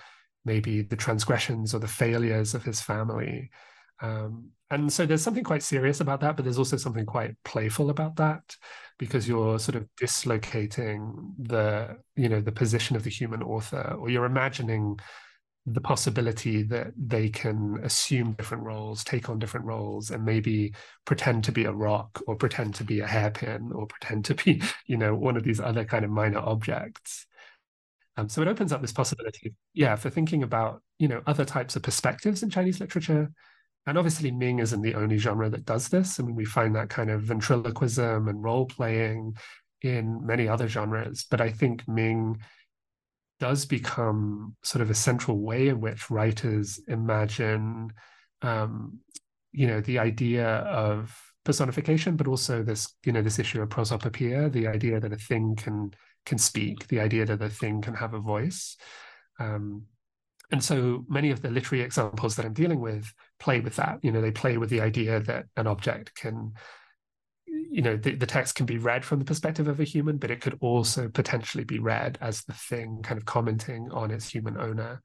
[0.44, 3.50] maybe the transgressions or the failures of his family
[4.02, 7.90] um, and so there's something quite serious about that, but there's also something quite playful
[7.90, 8.56] about that
[8.98, 14.10] because you're sort of dislocating the, you know, the position of the human author, or
[14.10, 15.00] you're imagining
[15.68, 20.74] the possibility that they can assume different roles, take on different roles, and maybe
[21.06, 24.62] pretend to be a rock or pretend to be a hairpin or pretend to be,
[24.88, 27.28] you know, one of these other kind of minor objects.
[28.18, 31.76] Um, so it opens up this possibility, yeah, for thinking about, you know, other types
[31.76, 33.32] of perspectives in Chinese literature
[33.86, 36.20] and obviously, Ming isn't the only genre that does this.
[36.20, 39.36] I mean, we find that kind of ventriloquism and role playing
[39.82, 41.26] in many other genres.
[41.30, 42.40] But I think Ming
[43.40, 47.92] does become sort of a central way in which writers imagine,
[48.42, 49.00] um,
[49.52, 54.50] you know, the idea of personification, but also this, you know, this issue of prosopopoeia,
[54.50, 55.92] the idea that a thing can
[56.26, 58.78] can speak, the idea that a thing can have a voice.
[59.40, 59.84] Um,
[60.52, 64.00] and so many of the literary examples that I'm dealing with play with that.
[64.02, 66.54] You know, they play with the idea that an object can,
[67.48, 70.32] you know, the, the text can be read from the perspective of a human, but
[70.32, 74.58] it could also potentially be read as the thing kind of commenting on its human
[74.58, 75.02] owner.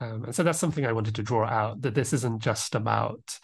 [0.00, 3.38] Um, and so that's something I wanted to draw out that this isn't just about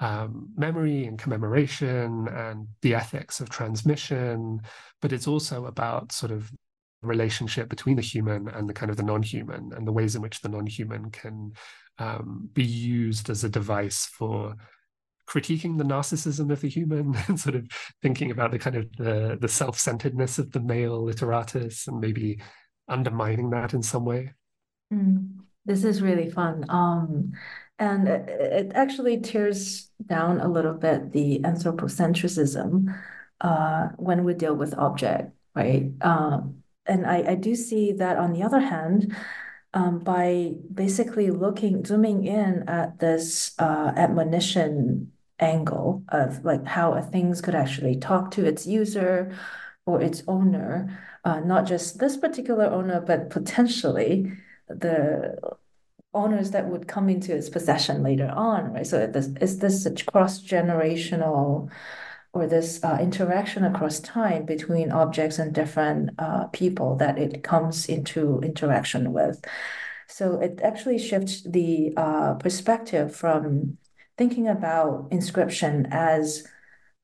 [0.00, 4.60] um, memory and commemoration and the ethics of transmission,
[5.00, 6.50] but it's also about sort of
[7.02, 10.40] relationship between the human and the kind of the non-human and the ways in which
[10.40, 11.52] the non-human can
[11.98, 14.54] um, be used as a device for
[15.28, 17.66] critiquing the narcissism of the human and sort of
[18.02, 22.40] thinking about the kind of the, the self-centeredness of the male literatus and maybe
[22.88, 24.32] undermining that in some way.
[24.92, 26.64] Mm, this is really fun.
[26.68, 27.32] Um,
[27.78, 32.94] and it, it, actually tears down a little bit the anthropocentrism
[33.40, 35.90] uh, when we deal with object right?
[36.00, 39.14] Um, and I, I do see that on the other hand,
[39.72, 47.02] um, by basically looking, zooming in at this uh, admonition angle of like how a
[47.02, 49.32] things could actually talk to its user
[49.86, 54.32] or its owner, uh, not just this particular owner, but potentially
[54.68, 55.38] the
[56.12, 58.86] owners that would come into its possession later on, right?
[58.86, 58.98] So
[59.40, 61.70] is this cross generational
[62.32, 67.86] or this uh, interaction across time between objects and different uh, people that it comes
[67.88, 69.44] into interaction with.
[70.06, 73.78] So it actually shifts the uh, perspective from
[74.16, 76.46] thinking about inscription as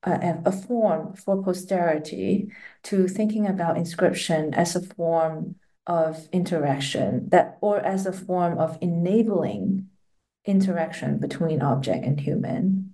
[0.03, 2.51] a, a, form for posterity
[2.83, 5.55] to thinking about inscription as a form
[5.87, 9.87] of interaction that or as a form of enabling
[10.45, 12.86] interaction between object and human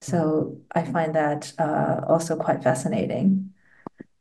[0.00, 3.52] So I find that uh, also quite fascinating.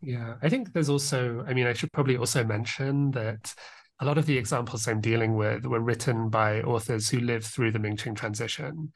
[0.02, 3.54] Yeah, I think there's also, I mean, I should probably also mention that
[4.00, 7.72] a lot of the examples I'm dealing with were written by authors who lived through
[7.72, 8.94] the Ming Qing transition.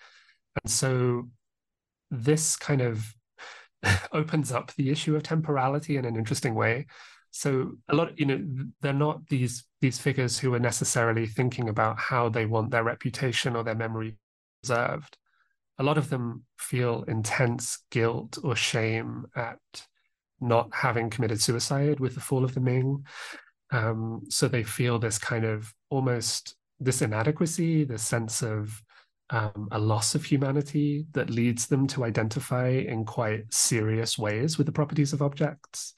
[0.64, 1.30] And so
[2.10, 3.14] this kind of
[4.14, 6.86] opens up the issue of temporality in an interesting way.
[7.32, 8.46] So a lot, you know,
[8.82, 13.56] they're not these these figures who are necessarily thinking about how they want their reputation
[13.56, 14.16] or their memory
[14.62, 15.18] preserved.
[15.80, 19.60] A lot of them feel intense guilt or shame at
[20.40, 23.06] not having committed suicide with the fall of the Ming.
[23.72, 28.82] Um, so they feel this kind of almost this inadequacy, this sense of
[29.30, 34.68] um, a loss of humanity that leads them to identify in quite serious ways with
[34.68, 35.94] the properties of objects.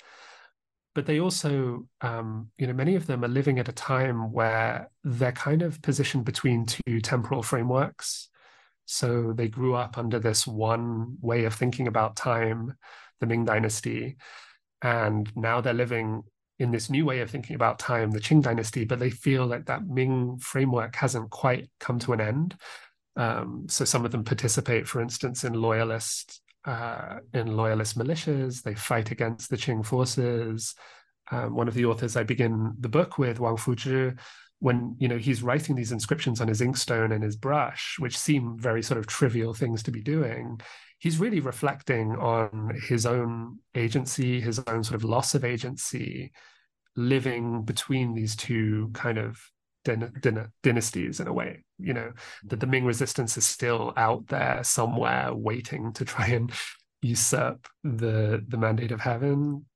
[0.93, 4.89] But they also, um, you know, many of them are living at a time where
[5.03, 8.30] they're kind of positioned between two temporal frameworks.
[8.86, 12.78] So they grew up under this one way of thinking about time,
[13.20, 14.18] the Ming Dynasty,
[14.82, 16.24] and now they're living
[16.60, 19.66] in this new way of thinking about time, the Qing Dynasty, but they feel like
[19.66, 22.56] that Ming framework hasn't quite come to an end.
[23.18, 28.64] Um, so some of them participate, for instance, in loyalist uh, in loyalist militias.
[28.64, 30.76] They fight against the Qing forces.
[31.32, 34.18] Um, one of the authors I begin the book with, Wang Fuzhi,
[34.66, 38.57] when you know he's writing these inscriptions on his inkstone and his brush, which seem
[38.57, 40.59] very sort of trivial things to be doing,
[40.97, 46.32] he's really reflecting on his own agency, his own sort of loss of agency,
[46.95, 49.39] living between these two kind of
[50.63, 51.63] dynasties in a way.
[51.78, 52.13] You know
[52.45, 56.51] that the Ming resistance is still out there somewhere, waiting to try and
[57.03, 59.68] usurp the the mandate of heaven,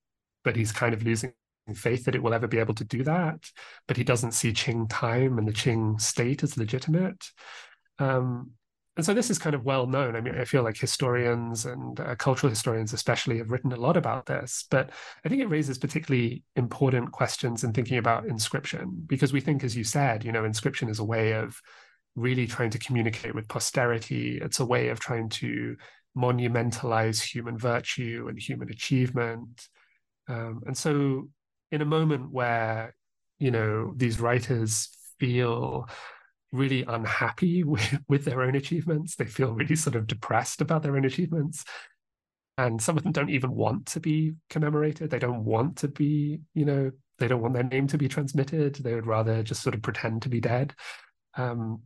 [0.44, 1.34] but he's kind of losing
[1.74, 3.40] faith that it will ever be able to do that.
[3.88, 7.26] But he doesn't see Qing time and the Qing state as legitimate.
[7.98, 8.52] Um,
[8.98, 10.18] and so this is kind of well known.
[10.18, 13.96] I mean, I feel like historians and uh, cultural historians, especially, have written a lot
[13.96, 14.66] about this.
[14.70, 14.90] But
[15.24, 19.78] I think it raises particularly important questions in thinking about inscription, because we think, as
[19.78, 21.62] you said, you know, inscription is a way of
[22.16, 24.40] really trying to communicate with posterity.
[24.42, 25.78] It's a way of trying to
[26.18, 29.70] monumentalize human virtue and human achievement.
[30.28, 31.30] Um, and so,
[31.72, 32.96] in a moment where
[33.38, 34.90] you know these writers
[35.20, 35.88] feel
[36.52, 39.16] really unhappy with, with their own achievements.
[39.16, 41.66] They feel really sort of depressed about their own achievements.
[42.58, 45.10] And some of them don't even want to be commemorated.
[45.10, 48.76] They don't want to be, you know, they don't want their name to be transmitted.
[48.76, 50.74] They would rather just sort of pretend to be dead.
[51.36, 51.84] Um,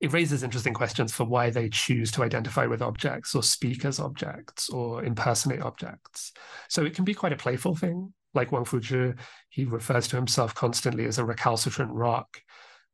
[0.00, 3.98] it raises interesting questions for why they choose to identify with objects or speak as
[3.98, 6.32] objects or impersonate objects.
[6.68, 8.14] So it can be quite a playful thing.
[8.34, 9.18] Like Wang Fuzhi,
[9.48, 12.40] he refers to himself constantly as a recalcitrant rock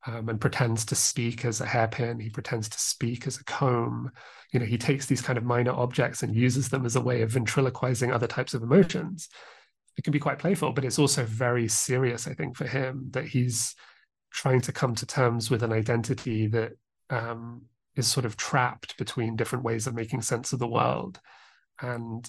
[0.06, 2.20] um, and pretends to speak as a hairpin.
[2.20, 4.10] He pretends to speak as a comb.
[4.52, 7.22] You know, he takes these kind of minor objects and uses them as a way
[7.22, 9.28] of ventriloquizing other types of emotions.
[9.96, 13.26] It can be quite playful, but it's also very serious, I think, for him that
[13.26, 13.74] he's
[14.32, 16.72] trying to come to terms with an identity that
[17.10, 17.62] um,
[17.96, 21.20] is sort of trapped between different ways of making sense of the world.
[21.80, 22.28] And,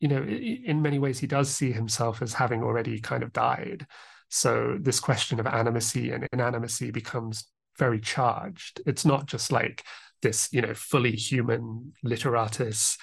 [0.00, 3.86] you know, in many ways, he does see himself as having already kind of died.
[4.30, 7.44] So this question of animacy and inanimacy becomes
[7.78, 8.80] very charged.
[8.86, 9.84] It's not just like
[10.22, 12.96] this, you know, fully human literatus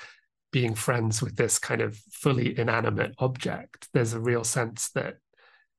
[0.52, 3.90] being friends with this kind of fully inanimate object.
[3.94, 5.18] There's a real sense that,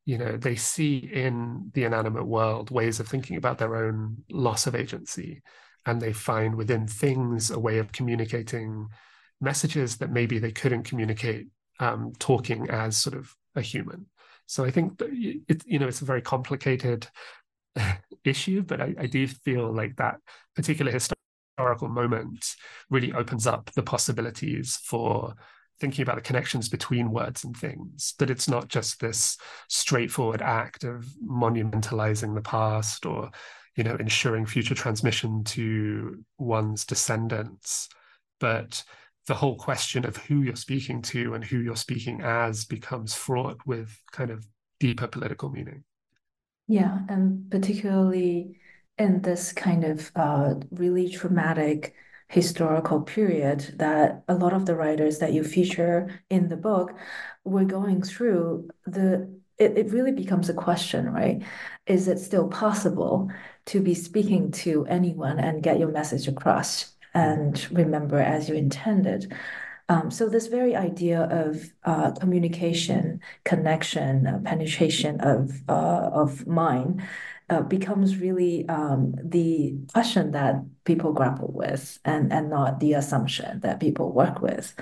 [0.04, 4.66] you know, they see in the inanimate world ways of thinking about their own loss
[4.66, 5.42] of agency.
[5.86, 8.88] And they find within things a way of communicating
[9.40, 11.48] messages that maybe they couldn't communicate
[11.80, 14.06] um, talking as sort of a human.
[14.46, 17.06] So I think it, you know, it's a very complicated
[18.24, 20.16] issue, but I, I do feel like that
[20.56, 22.54] particular historical moment
[22.90, 25.34] really opens up the possibilities for
[25.80, 29.36] thinking about the connections between words and things that it's not just this
[29.68, 33.30] straightforward act of monumentalizing the past or
[33.76, 37.88] you know ensuring future transmission to one's descendants
[38.40, 38.82] but
[39.28, 43.58] the whole question of who you're speaking to and who you're speaking as becomes fraught
[43.66, 44.46] with kind of
[44.80, 45.84] deeper political meaning.
[46.66, 48.58] Yeah, and particularly
[48.98, 51.94] in this kind of uh, really traumatic
[52.28, 56.94] historical period that a lot of the writers that you feature in the book
[57.44, 61.42] were going through, the it, it really becomes a question, right?
[61.86, 63.30] Is it still possible
[63.66, 66.94] to be speaking to anyone and get your message across?
[67.14, 69.32] And remember as you intended.
[69.90, 77.02] Um, so this very idea of uh, communication, connection, uh, penetration of uh, of mind
[77.50, 83.60] uh, becomes really um, the question that people grapple with and, and not the assumption
[83.60, 84.74] that people work with.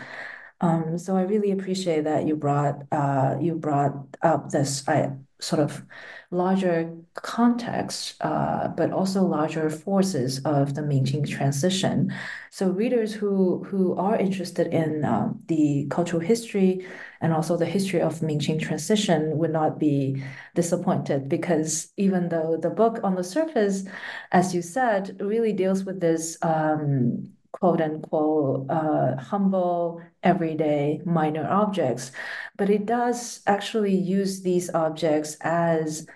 [0.61, 5.61] Um, so I really appreciate that you brought uh, you brought up this I, sort
[5.61, 5.85] of
[6.31, 12.13] larger context, uh, but also larger forces of the Mingqing transition.
[12.51, 16.87] So readers who who are interested in um, the cultural history
[17.21, 20.23] and also the history of Mingqing transition would not be
[20.55, 23.85] disappointed because even though the book on the surface,
[24.33, 32.13] as you said, really deals with this um, quote unquote uh, humble, everyday, minor objects.
[32.57, 36.07] But it does actually use these objects as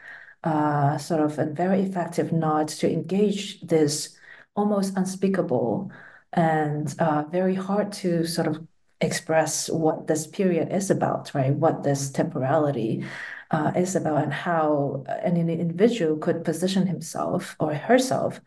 [0.44, 4.16] uh, sort of a very effective nod to engage this
[4.54, 5.90] almost unspeakable
[6.32, 8.66] and uh, very hard to sort of
[9.00, 11.54] express what this period is about, right?
[11.54, 13.04] What this temporality
[13.50, 18.40] uh, is about, and how an individual could position himself or herself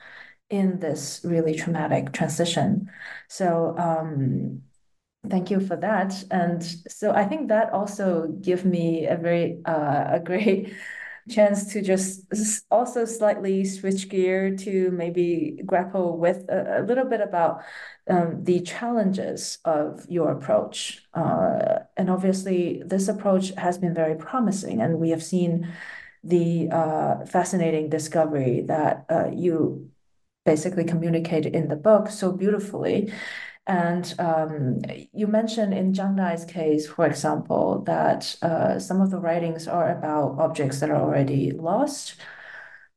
[0.49, 2.89] in this really traumatic transition.
[3.27, 4.61] So um,
[5.29, 6.13] thank you for that.
[6.31, 10.73] And so I think that also give me a very uh, a great
[11.29, 12.25] chance to just
[12.69, 17.63] also slightly switch gear to maybe grapple with a, a little bit about
[18.09, 21.07] um, the challenges of your approach.
[21.13, 25.71] Uh, and obviously, this approach has been very promising, and we have seen
[26.23, 29.89] the uh, fascinating discovery that uh, you
[30.45, 33.11] basically communicated in the book so beautifully.
[33.65, 34.81] And um,
[35.13, 39.89] you mentioned in Zhang Dai's case, for example, that uh, some of the writings are
[39.89, 42.15] about objects that are already lost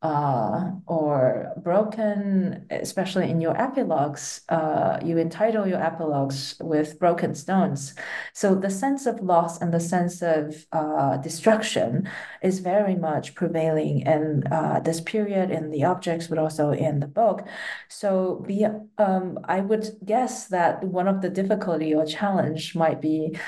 [0.03, 7.95] uh, or broken, especially in your epilogues, uh, you entitle your epilogues with broken stones.
[8.35, 12.09] So the sense of loss and the sense of uh, destruction
[12.43, 17.09] is very much prevailing in uh, this period in the objects, but also in the
[17.09, 17.47] book.
[17.89, 18.67] So be,
[18.99, 23.39] um, I would guess that one of the difficulty or challenge might be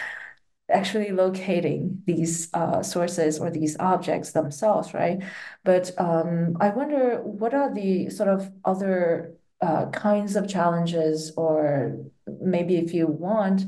[0.71, 5.23] actually locating these uh, sources or these objects themselves, right?
[5.65, 11.97] But um, I wonder what are the sort of other uh, kinds of challenges, or
[12.41, 13.65] maybe if you want,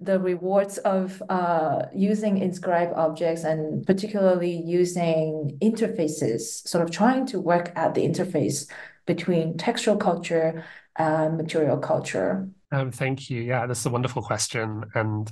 [0.00, 7.40] the rewards of uh, using inscribed objects and particularly using interfaces, sort of trying to
[7.40, 8.70] work at the interface
[9.06, 10.64] between textual culture
[10.96, 12.48] and material culture.
[12.70, 13.40] Um, thank you.
[13.40, 14.84] Yeah, this is a wonderful question.
[14.94, 15.30] And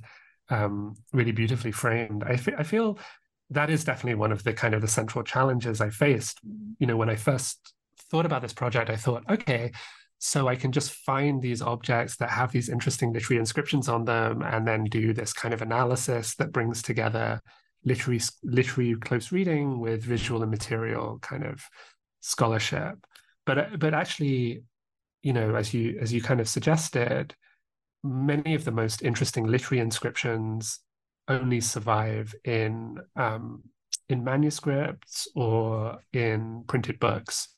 [0.49, 2.25] um, really beautifully framed.
[2.25, 2.99] I, f- I feel
[3.51, 6.41] that is definitely one of the kind of the central challenges I faced.
[6.79, 7.75] You know, when I first
[8.11, 9.73] thought about this project, I thought, okay,
[10.19, 14.43] so I can just find these objects that have these interesting literary inscriptions on them,
[14.43, 17.41] and then do this kind of analysis that brings together
[17.85, 21.65] literary literary close reading with visual and material kind of
[22.21, 23.05] scholarship.
[23.45, 24.63] But but actually,
[25.23, 27.35] you know, as you as you kind of suggested,
[28.03, 30.81] many of the most interesting literary inscriptions
[31.29, 33.63] only survive in um,
[34.09, 37.49] in manuscripts or in printed books.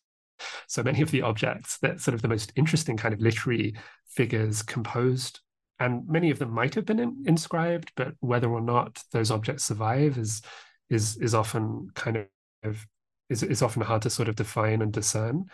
[0.69, 3.75] So many of the objects that sort of the most interesting kind of literary
[4.07, 5.41] figures composed,
[5.79, 9.65] and many of them might have been in, inscribed, but whether or not those objects
[9.65, 10.43] survive is
[10.91, 12.27] is is often kind
[12.63, 12.87] of
[13.31, 15.47] is is often hard to sort of define and discern.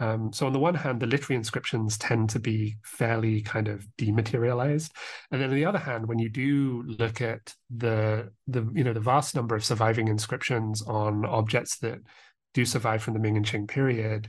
[0.00, 3.86] Um, so on the one hand, the literary inscriptions tend to be fairly kind of
[3.96, 4.92] dematerialized,
[5.30, 8.92] and then on the other hand, when you do look at the the you know
[8.92, 12.00] the vast number of surviving inscriptions on objects that
[12.54, 14.28] do survive from the Ming and Qing period,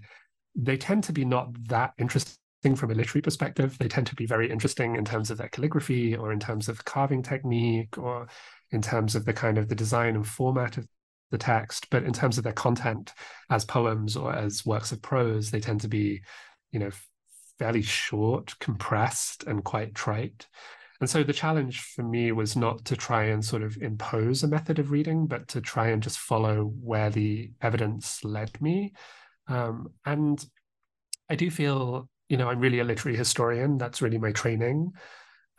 [0.56, 2.38] they tend to be not that interesting
[2.76, 3.78] from a literary perspective.
[3.78, 6.84] They tend to be very interesting in terms of their calligraphy or in terms of
[6.86, 8.28] carving technique or
[8.72, 10.88] in terms of the kind of the design and format of
[11.32, 13.14] the text, but in terms of their content
[13.50, 16.22] as poems or as works of prose, they tend to be,
[16.72, 16.92] you know,
[17.58, 20.48] fairly short, compressed, and quite trite.
[21.02, 24.48] And so the challenge for me was not to try and sort of impose a
[24.48, 28.94] method of reading, but to try and just follow where the evidence led me.
[29.48, 30.44] Um, and
[31.30, 33.78] I do feel, you know, I'm really a literary historian.
[33.78, 34.94] That's really my training.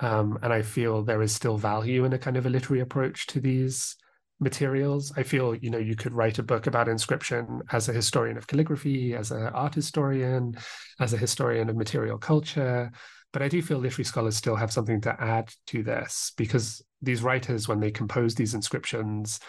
[0.01, 3.27] Um, and I feel there is still value in a kind of a literary approach
[3.29, 3.97] to these
[4.41, 5.12] materials.
[5.16, 8.47] I feel, you know, you could write a book about inscription as a historian of
[8.47, 10.57] calligraphy, as an art historian,
[11.01, 12.91] as a historian of material culture.
[13.32, 17.22] But I do feel literary scholars still have something to add to this because these
[17.22, 19.41] writers, when they composed these inscriptions,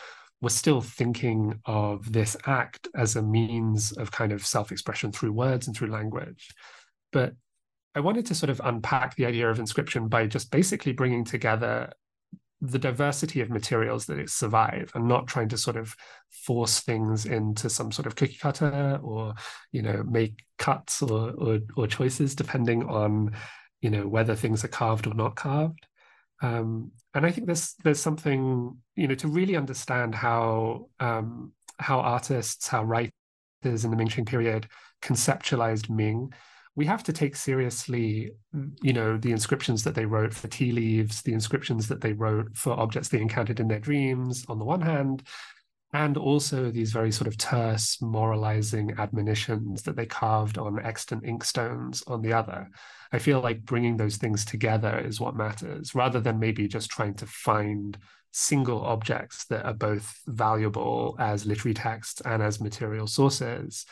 [0.41, 5.31] were still thinking of this act as a means of kind of self expression through
[5.31, 6.49] words and through language.
[7.11, 7.33] But
[7.95, 11.91] I wanted to sort of unpack the idea of inscription by just basically bringing together
[12.71, 15.95] the diversity of materials that it survive and not trying to sort of
[16.29, 19.33] force things into some sort of cookie cutter or
[19.71, 23.35] you know make cuts or or, or choices depending on
[23.81, 25.85] you know whether things are carved or not carved.
[26.41, 31.99] Um, and I think there's there's something you know to really understand how um, how
[31.99, 33.11] artists how writers
[33.63, 34.67] in the Ming period
[35.01, 36.33] conceptualized Ming
[36.77, 38.29] we have to take seriously,
[38.83, 42.55] you know, the inscriptions that they wrote for tea leaves, the inscriptions that they wrote
[42.55, 45.23] for objects they encountered in their dreams, on the one hand,
[45.93, 52.03] and also these very sort of terse, moralizing admonitions that they carved on extant inkstones
[52.05, 52.69] on the other.
[53.11, 57.15] I feel like bringing those things together is what matters, rather than maybe just trying
[57.15, 57.97] to find
[58.31, 63.87] single objects that are both valuable as literary texts and as material sources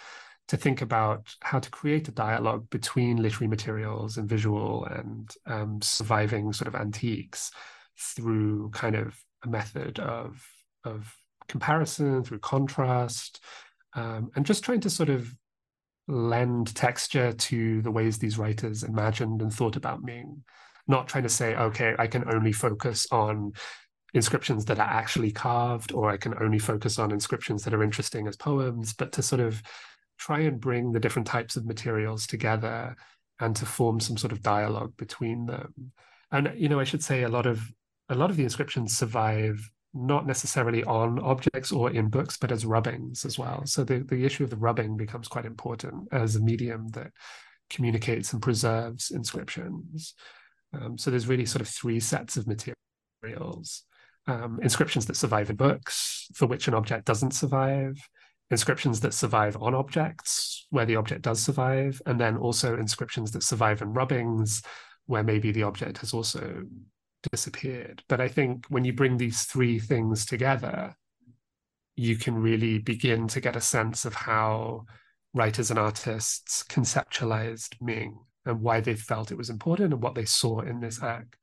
[0.48, 5.82] to think about how to create a dialogue between literary materials and visual and um,
[5.82, 7.52] surviving sort of antiques
[7.98, 10.46] through kind of a method of
[10.84, 11.16] of
[11.48, 13.44] comparison through contrast
[13.96, 15.34] um, and just trying to sort of
[16.08, 20.44] lend texture to the ways these writers imagined and thought about Ming
[20.88, 23.52] not trying to say okay i can only focus on
[24.14, 28.28] inscriptions that are actually carved or i can only focus on inscriptions that are interesting
[28.28, 29.62] as poems but to sort of
[30.18, 32.96] try and bring the different types of materials together
[33.40, 35.92] and to form some sort of dialogue between them.
[36.32, 37.62] And you know, I should say a lot of
[38.10, 42.66] a lot of the inscriptions survive not necessarily on objects or in books, but as
[42.66, 43.66] rubbings as well.
[43.66, 47.12] So the, the issue of the rubbing becomes quite important as a medium that
[47.70, 50.14] communicates and preserves inscriptions.
[50.74, 53.84] Um, so there's really sort of three sets of materials.
[54.28, 57.96] Um, inscriptions that survive in books, for which an object doesn't survive,
[58.52, 63.44] inscriptions that survive on objects where the object does survive, and then also inscriptions that
[63.44, 64.62] survive in rubbings
[65.08, 66.64] where maybe the object has also
[67.32, 68.04] disappeared.
[68.08, 70.96] But I think when you bring these three things together,
[71.96, 74.86] you can really begin to get a sense of how
[75.34, 80.26] writers and artists conceptualized Ming and why they felt it was important and what they
[80.26, 81.36] saw in this act.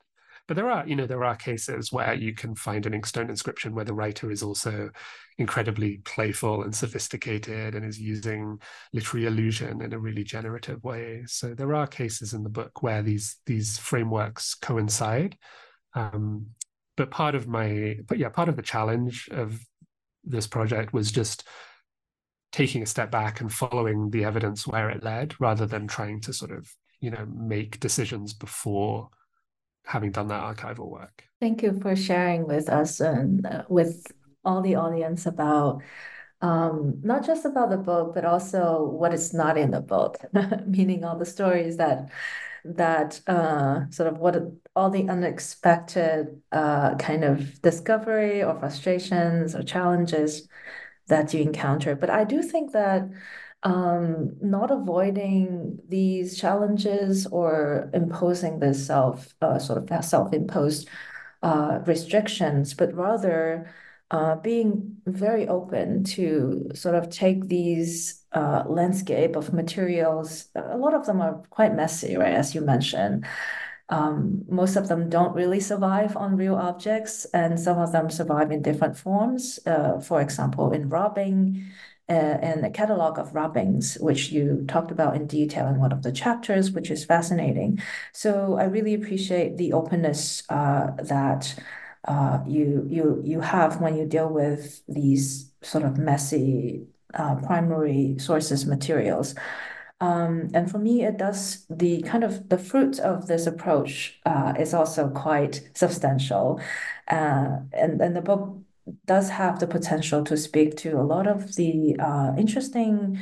[0.49, 3.75] But there are, you know, there are cases where you can find an inkstone inscription
[3.75, 4.91] where the writer is also
[5.39, 8.59] incredibly playful and sophisticated and is using
[8.93, 11.23] literary allusion in a really generative way.
[11.27, 15.37] So there are cases in the book where these these frameworks coincide.
[15.95, 16.47] Um,
[16.97, 19.59] but part of my, but yeah, part of the challenge of
[20.25, 21.47] this project was just
[22.53, 26.33] taking a step back and following the evidence where it led rather than trying to
[26.33, 26.71] sort of
[27.01, 29.09] you know make decisions before
[29.85, 31.25] having done that archival work.
[31.41, 34.07] Thank you for sharing with us and uh, with
[34.45, 35.83] all the audience about
[36.41, 40.19] um, not just about the book, but also what is not in the book,
[40.67, 42.11] meaning all the stories that
[42.65, 44.37] that uh, sort of what
[44.77, 50.49] all the unexpected uh, kind of discovery or frustrations or challenges
[51.09, 51.97] that you encounter.
[51.97, 53.09] But I do think that
[53.63, 60.89] um, not avoiding these challenges or imposing this self uh, sort of self-imposed
[61.43, 63.73] uh, restrictions, but rather
[64.11, 70.49] uh, being very open to sort of take these uh, landscape of materials.
[70.55, 72.35] A lot of them are quite messy, right?
[72.35, 73.27] As you mentioned.
[73.89, 78.51] Um, most of them don't really survive on real objects, and some of them survive
[78.51, 79.59] in different forms.
[79.67, 81.67] Uh, for example, in rubbing,
[82.09, 86.13] and a catalog of rubbings, which you talked about in detail in one of the
[86.13, 87.81] chapters, which is fascinating.
[88.13, 91.55] So I really appreciate the openness uh, that
[92.07, 98.17] uh, you you you have when you deal with these sort of messy uh, primary
[98.19, 99.35] sources materials.
[100.01, 104.53] Um, and for me, it does the kind of the fruit of this approach uh,
[104.59, 106.61] is also quite substantial.
[107.07, 108.59] Uh, and, and the book
[109.07, 113.19] does have the potential to speak to a lot of the uh, interesting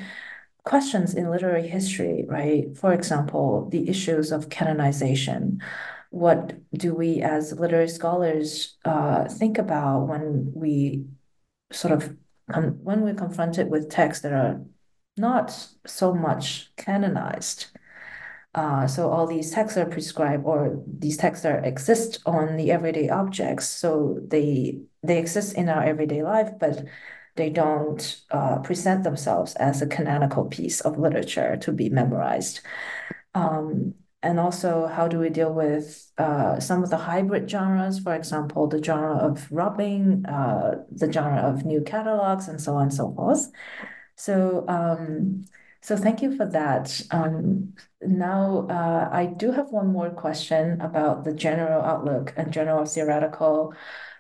[0.65, 2.77] questions in literary history, right?
[2.77, 5.61] For example, the issues of canonization.
[6.11, 11.07] What do we as literary scholars uh, think about when we
[11.73, 12.17] sort of
[12.83, 14.61] when we're confronted with texts that are
[15.17, 17.67] not so much canonized?
[18.53, 23.09] Uh, so all these texts are prescribed or these texts are exist on the everyday
[23.09, 23.69] objects.
[23.69, 26.85] So they they exist in our everyday life, but
[27.37, 32.61] they don't uh, present themselves as a canonical piece of literature to be memorized.
[33.35, 38.15] Um, and also, how do we deal with uh, some of the hybrid genres, for
[38.15, 42.95] example, the genre of rubbing, uh, the genre of new catalogs, and so on and
[42.95, 43.51] so forth.
[44.17, 45.45] So um,
[45.83, 47.01] So thank you for that.
[47.11, 47.73] Um,
[48.03, 53.75] now, uh, I do have one more question about the general outlook and general theoretical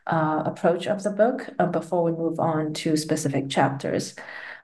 [0.06, 4.14] uh, approach of the book uh, before we move on to specific chapters.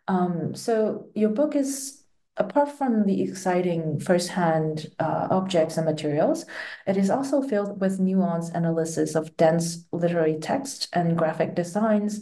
[0.09, 2.05] Um, so your book is
[2.37, 6.45] apart from the exciting firsthand uh, objects and materials,
[6.87, 12.21] it is also filled with nuanced analysis of dense literary text and graphic designs,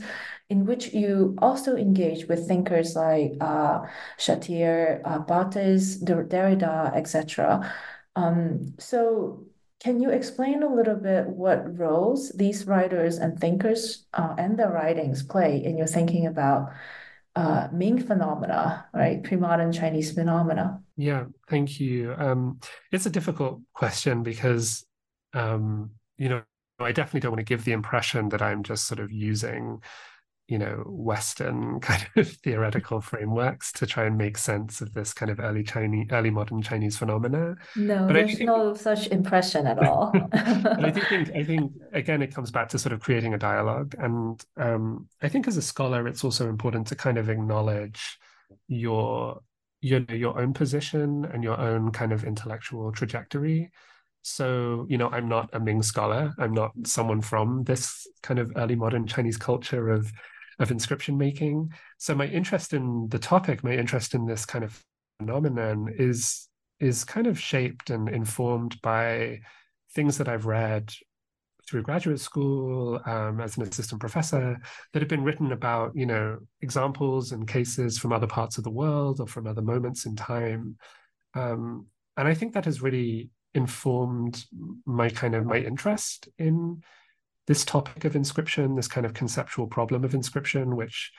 [0.49, 3.81] in which you also engage with thinkers like uh,
[4.19, 7.73] Chartier, uh, Barthes, Derrida, etc.
[8.15, 9.45] Um, so
[9.85, 14.71] can you explain a little bit what roles these writers and thinkers uh, and their
[14.71, 16.71] writings play in your thinking about
[17.37, 19.23] uh, Ming phenomena, right?
[19.23, 20.81] Pre-modern Chinese phenomena.
[20.97, 22.15] Yeah, thank you.
[22.17, 22.61] Um,
[22.93, 24.87] it's a difficult question because,
[25.35, 26.43] um, you know,
[26.81, 29.83] I definitely don't want to give the impression that I'm just sort of using
[30.49, 35.31] you know western kind of theoretical frameworks to try and make sense of this kind
[35.31, 37.57] of early chinese early modern chinese phenomena.
[37.77, 40.13] No but there's think, no such impression at all.
[40.33, 43.95] I think i think again it comes back to sort of creating a dialogue.
[43.99, 48.19] And um, i think as a scholar it's also important to kind of acknowledge
[48.69, 49.41] your
[49.81, 53.71] your your own position and your own kind of intellectual trajectory.
[54.23, 56.33] So, you know, I'm not a Ming scholar.
[56.39, 60.11] I'm not someone from this kind of early modern Chinese culture of
[60.59, 61.73] of inscription making.
[61.99, 64.83] So my interest in the topic, my interest in this kind of
[65.19, 66.49] phenomenon is
[66.81, 69.41] is kind of shaped and informed by
[69.95, 70.93] things that I've read
[71.67, 74.59] through graduate school um, as an assistant professor
[74.93, 78.71] that have been written about, you know, examples and cases from other parts of the
[78.71, 80.77] world or from other moments in time.
[81.35, 81.87] Um,
[82.17, 84.45] and I think that has really informed
[84.85, 86.83] my kind of my interest in
[87.47, 91.13] this topic of inscription, this kind of conceptual problem of inscription, which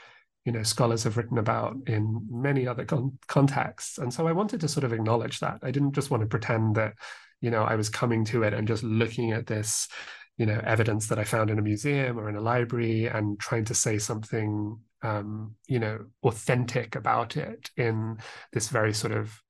[0.46, 3.98] you know scholars have written about in many other con- contexts.
[3.98, 5.60] And so I wanted to sort of acknowledge that.
[5.64, 6.94] I didn't just want to pretend that
[7.42, 9.88] you know I was coming to it and just looking at this
[10.38, 13.66] you know evidence that I found in a museum or in a library and trying
[13.66, 18.18] to say something um, you know authentic about it in
[18.52, 19.42] this very sort of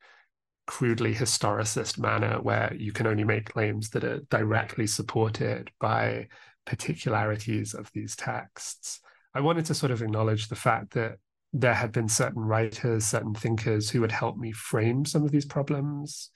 [0.67, 6.27] crudely historicist manner where you can only make claims that are directly supported by
[6.65, 8.99] particularities of these texts.
[9.33, 11.17] I wanted to sort of acknowledge the fact that
[11.53, 15.45] there had been certain writers, certain thinkers who had helped me frame some of these
[15.45, 16.29] problems,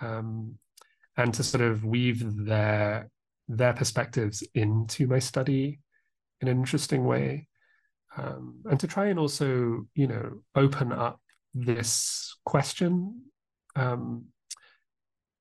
[0.00, 0.58] um,
[1.16, 3.10] and to sort of weave their
[3.48, 5.80] their perspectives into my study
[6.40, 7.48] in an interesting way,
[8.16, 11.20] um, and to try and also, you know, open up
[11.54, 13.22] this question
[13.76, 14.24] um,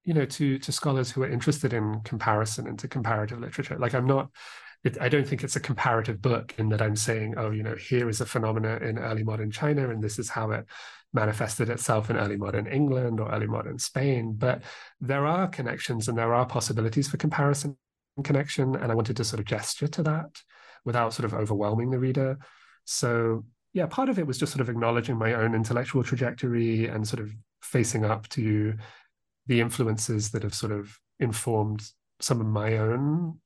[0.03, 3.77] you know to to scholars who are interested in comparison and to comparative literature.
[3.77, 4.29] Like i'm not
[4.83, 7.75] it, i don't think it's a comparative book in that i'm saying oh you know
[7.75, 10.65] here is a phenomena in early modern china and this is how it
[11.13, 14.33] manifested itself in early modern england or early modern spain.
[14.37, 14.63] But
[14.99, 17.77] there are connections and there are possibilities for comparison
[18.17, 20.41] and connection and i wanted to sort of gesture to that
[20.85, 22.37] without sort of overwhelming the reader.
[22.85, 27.07] So yeah part of it was just sort of acknowledging my own intellectual trajectory and
[27.07, 27.31] sort of
[27.61, 28.73] facing up to
[29.51, 31.83] the influences that have sort of informed
[32.21, 33.37] some of my own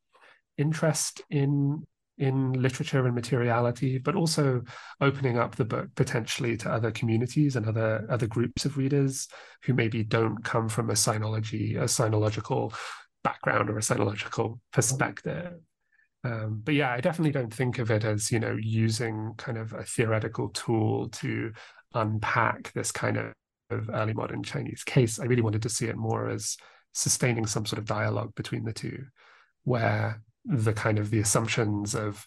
[0.56, 1.84] interest in
[2.18, 4.62] in literature and materiality, but also
[5.02, 9.28] opening up the book potentially to other communities and other other groups of readers
[9.64, 12.72] who maybe don't come from a sinology, a sinological
[13.24, 15.54] background or a sinological perspective.
[16.24, 19.74] Um, but yeah, I definitely don't think of it as you know using kind of
[19.74, 21.52] a theoretical tool to
[21.96, 23.34] unpack this kind of
[23.70, 26.58] of early modern Chinese case, I really wanted to see it more as
[26.94, 29.06] sustaining some sort of dialogue between the two,
[29.64, 32.26] where the kind of the assumptions of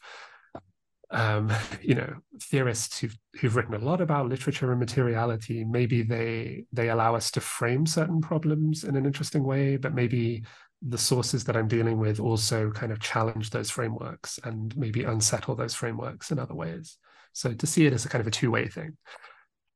[1.10, 6.64] um, you know theorists who've who've written a lot about literature and materiality maybe they
[6.72, 10.44] they allow us to frame certain problems in an interesting way but maybe
[10.82, 15.54] the sources that i'm dealing with also kind of challenge those frameworks and maybe unsettle
[15.54, 16.98] those frameworks in other ways.
[17.32, 18.96] So to see it as a kind of a two-way thing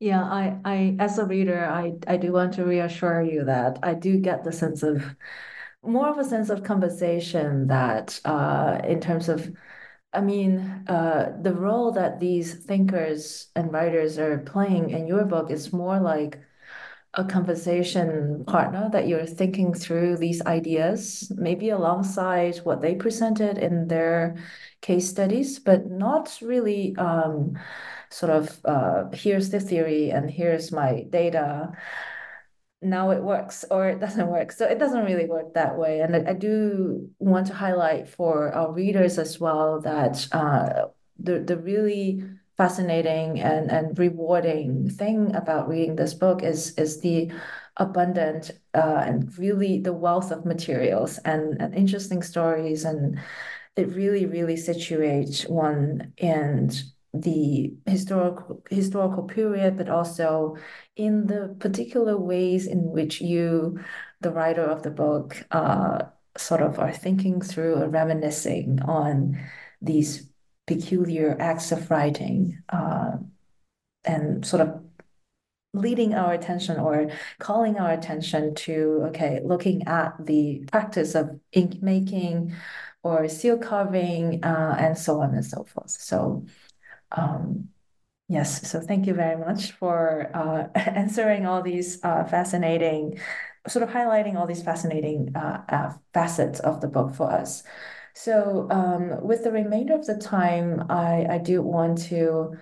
[0.03, 3.95] yeah, I, I as a reader, I, I do want to reassure you that I
[3.95, 5.05] do get the sense of
[5.85, 9.53] more of a sense of conversation that uh, in terms of
[10.13, 15.51] I mean, uh, the role that these thinkers and writers are playing in your book
[15.53, 16.39] is more like
[17.15, 23.87] a conversation partner that you're thinking through these ideas, maybe alongside what they presented in
[23.87, 24.37] their
[24.81, 27.57] case studies, but not really um,
[28.13, 31.73] sort of uh, here's the theory and here's my data.
[32.83, 34.53] Now it works or it doesn't work.
[34.53, 36.01] So it doesn't really work that way.
[36.01, 40.87] And i, I do want to highlight for our readers as well that uh,
[41.19, 42.25] the, the really
[42.57, 47.31] fascinating and, and rewarding thing about reading this book is is the
[47.79, 52.85] abundant uh, and really the wealth of materials and, and interesting stories.
[52.85, 53.19] And
[53.77, 56.71] it really really situates one in
[57.15, 60.57] the historical historical period but also
[60.97, 63.79] in the particular ways in which you
[64.21, 65.99] the writer of the book uh,
[66.37, 69.39] sort of are thinking through or reminiscing on
[69.83, 70.29] these
[70.67, 73.13] peculiar acts of writing uh,
[74.05, 74.83] and sort of
[75.75, 81.83] leading our attention or calling our attention to okay looking at the practice of ink
[81.83, 82.55] making
[83.03, 85.91] or seal carving uh, and so on and so forth.
[85.91, 86.47] So
[87.17, 87.69] um,
[88.29, 93.19] yes so thank you very much for uh, answering all these uh, fascinating
[93.69, 97.63] sort of highlighting all these fascinating uh, uh, facets of the book for us
[98.15, 102.57] so um, with the remainder of the time I, I do want to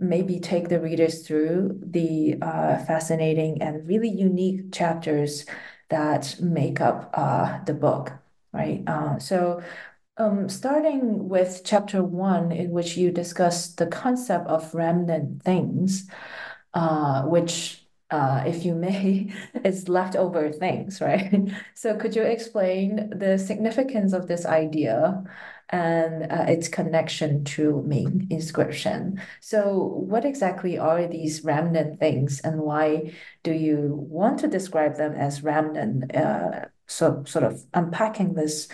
[0.00, 5.44] maybe take the readers through the uh, fascinating and really unique chapters
[5.90, 8.12] that make up uh, the book,
[8.52, 8.82] right?
[8.86, 9.62] Uh, so,
[10.18, 16.08] um, starting with chapter one, in which you discuss the concept of remnant things,
[16.74, 19.32] uh, which uh, if you may,
[19.64, 21.34] is leftover things, right?
[21.74, 25.24] So could you explain the significance of this idea
[25.70, 29.20] and uh, its connection to Ming inscription.
[29.40, 29.76] So,
[30.08, 33.12] what exactly are these remnant things, and why
[33.42, 36.14] do you want to describe them as remnant?
[36.14, 38.68] Uh, so, sort of unpacking this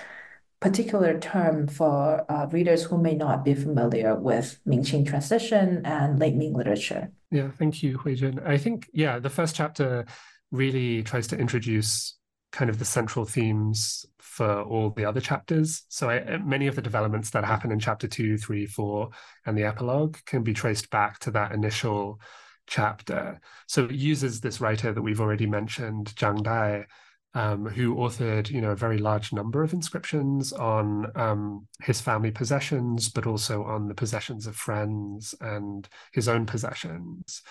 [0.61, 6.35] particular term for uh, readers who may not be familiar with Ming-Qing transition and late
[6.35, 7.11] Ming literature.
[7.31, 8.47] Yeah, thank you, Huijun.
[8.47, 10.07] I think, yeah, the first chapter
[10.51, 12.17] really tries to introduce
[12.53, 15.85] kind of the central themes for all the other chapters.
[15.89, 19.11] So I, many of the developments that happen in chapter two, three, four,
[19.45, 22.21] and the epilogue can be traced back to that initial
[22.67, 23.41] chapter.
[23.67, 26.87] So it uses this writer that we've already mentioned, Zhang Dai,
[27.35, 32.31] um, who authored, you know, a very large number of inscriptions on um, his family
[32.31, 37.43] possessions, but also on the possessions of friends and his own possessions.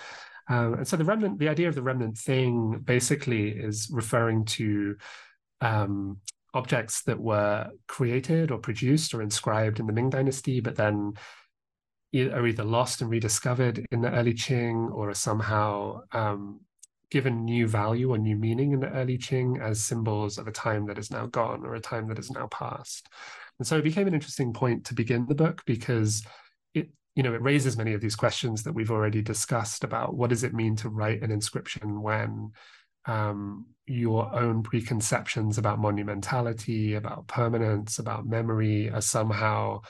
[0.49, 4.95] Um, and so the remnant, the idea of the remnant thing basically is referring to
[5.61, 6.17] um,
[6.53, 11.13] objects that were created or produced or inscribed in the Ming Dynasty, but then
[12.15, 16.59] are either lost and rediscovered in the early Qing or are somehow um,
[17.14, 20.88] given new value or new meaning in the early Qing as symbols of a time
[20.88, 23.07] that is now gone or a time that is now past.
[23.59, 26.24] And so it became an interesting point to begin the book because
[26.74, 30.32] it you know, it raises many of these questions that we've already discussed about what
[30.32, 32.51] does it mean to write an inscription when
[33.05, 39.82] um, your own preconceptions about monumentality, about permanence, about memory are somehow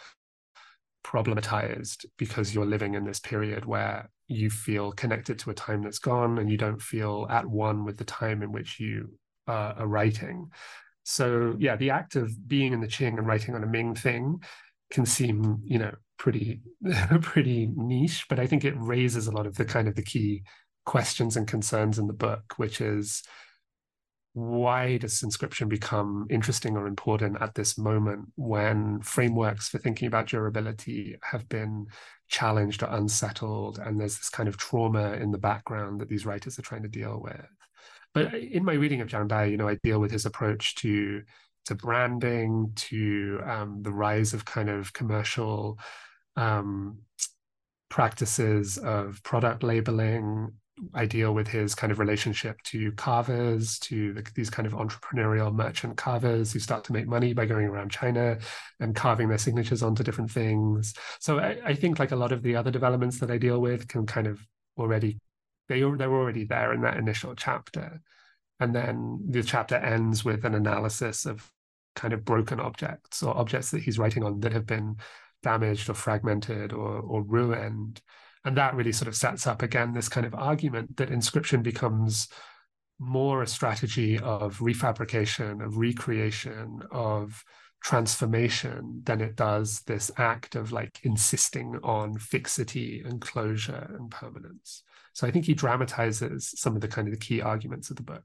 [1.05, 5.99] problematized because you're living in this period where you feel connected to a time that's
[5.99, 9.09] gone and you don't feel at one with the time in which you
[9.47, 10.49] uh, are writing.
[11.03, 14.41] So yeah, the act of being in the Qing and writing on a Ming thing
[14.91, 16.61] can seem, you know, pretty
[17.21, 20.43] pretty niche, but I think it raises a lot of the kind of the key
[20.85, 23.23] questions and concerns in the book, which is
[24.33, 30.27] why does inscription become interesting or important at this moment when frameworks for thinking about
[30.27, 31.85] durability have been
[32.29, 36.57] challenged or unsettled and there's this kind of trauma in the background that these writers
[36.57, 37.45] are trying to deal with
[38.13, 41.23] but in my reading of Zhang Dai, you know, I deal with his approach to
[41.65, 45.79] to branding, to um, the rise of kind of commercial
[46.35, 46.99] um,
[47.89, 50.51] practices of product labeling.
[50.93, 55.53] I deal with his kind of relationship to carvers, to the, these kind of entrepreneurial
[55.53, 58.39] merchant carvers who start to make money by going around China
[58.79, 60.93] and carving their signatures onto different things.
[61.19, 63.87] So I, I think like a lot of the other developments that I deal with
[63.87, 64.45] can kind of
[64.77, 65.19] already
[65.69, 68.01] they they're already there in that initial chapter.
[68.59, 71.49] And then the chapter ends with an analysis of
[71.95, 74.97] kind of broken objects or objects that he's writing on that have been
[75.41, 78.01] damaged or fragmented or, or ruined.
[78.45, 82.27] And that really sort of sets up again this kind of argument that inscription becomes
[82.99, 87.43] more a strategy of refabrication, of recreation, of
[87.83, 94.83] transformation than it does this act of like insisting on fixity and closure and permanence.
[95.13, 98.03] So I think he dramatizes some of the kind of the key arguments of the
[98.03, 98.23] book.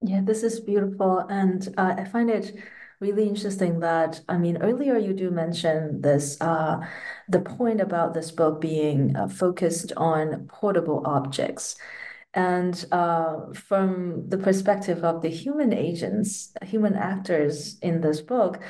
[0.00, 1.18] Yeah, this is beautiful.
[1.28, 2.56] And uh, I find it
[3.00, 6.80] really interesting that, I mean, earlier you do mention this, uh,
[7.28, 11.76] the point about this book being uh, focused on portable objects.
[12.38, 18.60] And uh, from the perspective of the human agents, human actors in this book,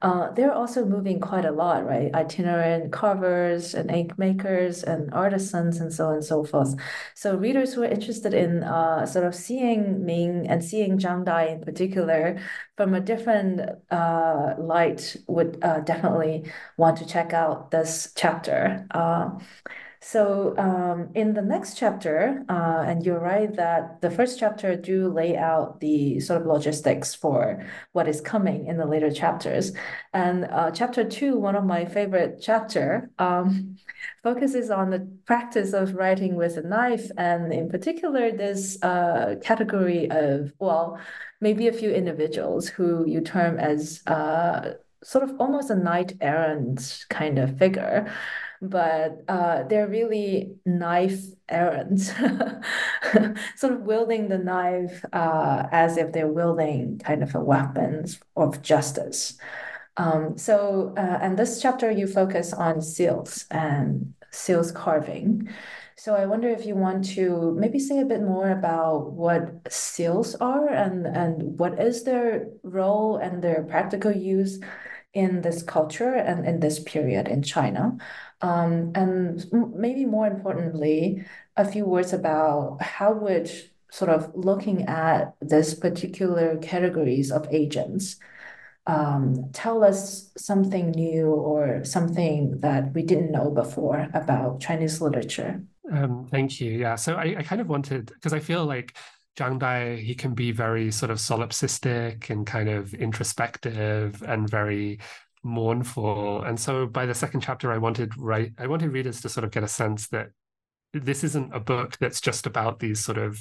[0.00, 2.14] uh, they're also moving quite a lot, right?
[2.14, 6.76] Itinerant carvers and ink makers and artisans and so on and so forth.
[7.16, 11.46] So readers who are interested in uh, sort of seeing Ming and seeing Zhang Dai
[11.46, 12.38] in particular
[12.76, 13.60] from a different
[13.90, 16.44] uh, light would uh, definitely
[16.76, 18.86] want to check out this chapter.
[20.00, 25.08] So um, in the next chapter, uh, and you're right that the first chapter do
[25.08, 29.72] lay out the sort of logistics for what is coming in the later chapters.
[30.12, 33.76] And uh, chapter two, one of my favorite chapter, um,
[34.22, 40.10] focuses on the practice of writing with a knife, and in particular, this uh, category
[40.10, 40.98] of well,
[41.40, 47.04] maybe a few individuals who you term as uh, sort of almost a knight errant
[47.08, 48.12] kind of figure
[48.62, 52.12] but uh, they're really knife errands,
[53.56, 58.62] sort of wielding the knife uh, as if they're wielding kind of a weapons of
[58.62, 59.38] justice.
[59.96, 65.48] Um, so, uh, and this chapter you focus on seals and seals carving.
[65.98, 70.34] So I wonder if you want to maybe say a bit more about what seals
[70.36, 74.60] are and and what is their role and their practical use
[75.14, 77.96] in this culture and in this period in China.
[78.42, 81.24] Um, and maybe more importantly,
[81.56, 83.50] a few words about how would
[83.90, 88.16] sort of looking at this particular categories of agents
[88.86, 95.62] um, tell us something new or something that we didn't know before about Chinese literature.
[95.90, 96.72] Um, thank you.
[96.72, 96.96] Yeah.
[96.96, 98.96] So I, I kind of wanted, because I feel like
[99.36, 105.00] Zhang Dai, he can be very sort of solipsistic and kind of introspective and very
[105.46, 106.42] mournful.
[106.42, 109.50] And so by the second chapter, I wanted right, I wanted readers to sort of
[109.50, 110.28] get a sense that
[110.92, 113.40] this isn't a book that's just about these sort of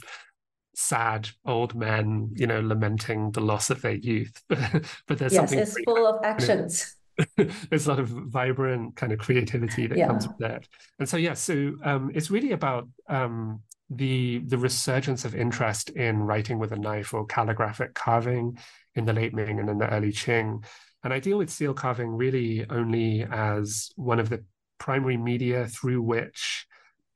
[0.76, 4.42] sad old men, you know, lamenting the loss of their youth.
[4.48, 6.96] but there's yes, something it's full of actions.
[7.70, 10.08] there's a lot of vibrant kind of creativity that yeah.
[10.08, 10.68] comes with that.
[11.00, 16.24] And so yeah, so um, it's really about um, the the resurgence of interest in
[16.24, 18.58] writing with a knife or calligraphic carving
[18.96, 20.64] in the late Ming and in the early Qing.
[21.06, 24.44] And I deal with seal carving really only as one of the
[24.80, 26.66] primary media through which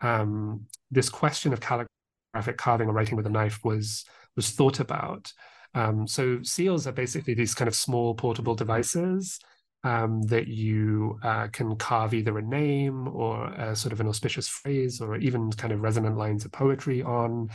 [0.01, 5.33] um, this question of calligraphic carving or writing with a knife was was thought about.
[5.73, 9.39] Um, so seals are basically these kind of small portable devices
[9.83, 14.47] um, that you uh, can carve either a name or a sort of an auspicious
[14.47, 17.49] phrase or even kind of resonant lines of poetry on.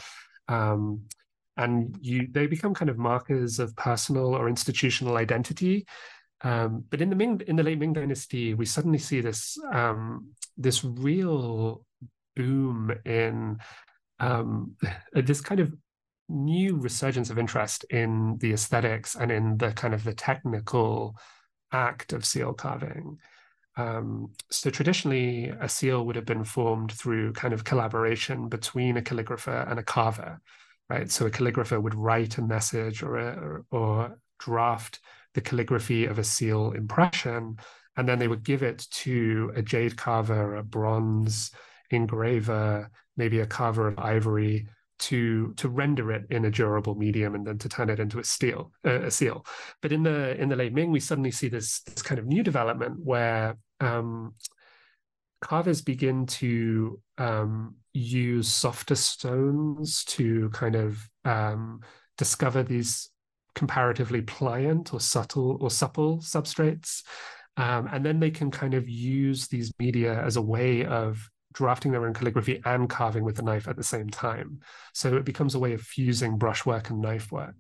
[0.48, 1.02] Um,
[1.56, 5.86] and you they become kind of markers of personal or institutional identity.
[6.44, 10.28] Um, but in the Ming, in the late Ming Dynasty, we suddenly see this um,
[10.56, 11.84] this real
[12.36, 13.58] boom in
[14.20, 14.76] um,
[15.12, 15.72] this kind of
[16.28, 21.16] new resurgence of interest in the aesthetics and in the kind of the technical
[21.72, 23.18] act of seal carving.
[23.76, 29.02] Um, so traditionally, a seal would have been formed through kind of collaboration between a
[29.02, 30.40] calligrapher and a carver,
[30.88, 31.10] right?
[31.10, 35.00] So a calligrapher would write a message or a, or, or draft
[35.34, 37.56] the calligraphy of a seal impression,
[37.96, 41.50] and then they would give it to a jade carver, a bronze
[41.90, 44.66] engraver, maybe a carver of ivory,
[44.98, 48.24] to to render it in a durable medium and then to turn it into a
[48.24, 49.44] steel uh, a seal.
[49.82, 52.42] But in the in the late ming we suddenly see this this kind of new
[52.42, 54.34] development where um,
[55.40, 61.80] carvers begin to um, use softer stones to kind of um,
[62.16, 63.10] discover these
[63.54, 67.02] comparatively pliant or subtle or supple substrates
[67.56, 71.92] um, and then they can kind of use these media as a way of drafting
[71.92, 74.60] their own calligraphy and carving with the knife at the same time.
[74.92, 77.54] So it becomes a way of fusing brushwork and knife work.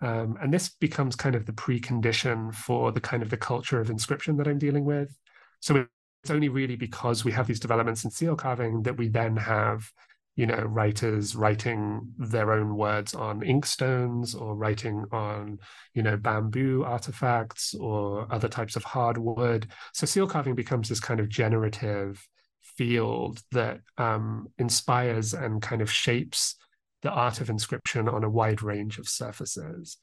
[0.00, 3.90] Um, and this becomes kind of the precondition for the kind of the culture of
[3.90, 5.18] inscription that I'm dealing with.
[5.60, 5.86] So
[6.22, 9.90] it's only really because we have these developments in seal carving that we then have,
[10.36, 15.58] you know, writers writing their own words on inkstones or writing on,
[15.94, 19.66] you know, bamboo artifacts or other types of hardwood.
[19.94, 22.26] So seal carving becomes this kind of generative
[22.60, 26.56] field that um, inspires and kind of shapes
[27.00, 29.96] the art of inscription on a wide range of surfaces.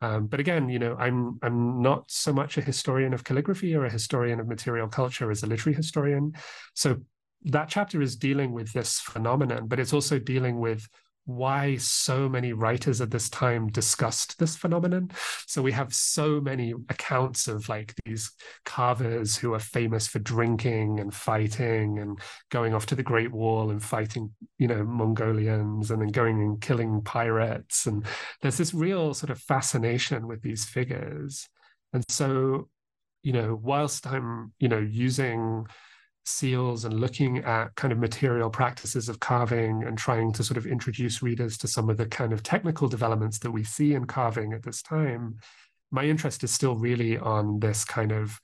[0.00, 3.84] Um, but again, you know, I'm I'm not so much a historian of calligraphy or
[3.84, 6.34] a historian of material culture as a literary historian.
[6.74, 6.98] So
[7.44, 10.88] that chapter is dealing with this phenomenon, but it's also dealing with
[11.28, 15.10] why so many writers at this time discussed this phenomenon.
[15.46, 18.32] So we have so many accounts of like these
[18.64, 22.18] carvers who are famous for drinking and fighting and
[22.50, 26.62] going off to the Great Wall and fighting, you know, Mongolians and then going and
[26.62, 27.84] killing pirates.
[27.84, 28.06] And
[28.40, 31.46] there's this real sort of fascination with these figures.
[31.92, 32.70] And so,
[33.22, 35.66] you know, whilst I'm, you know, using
[36.24, 40.66] seals and looking at kind of material practices of carving and trying to sort of
[40.66, 44.52] introduce readers to some of the kind of technical developments that we see in carving
[44.52, 45.36] at this time,
[45.90, 48.38] my interest is still really on this kind of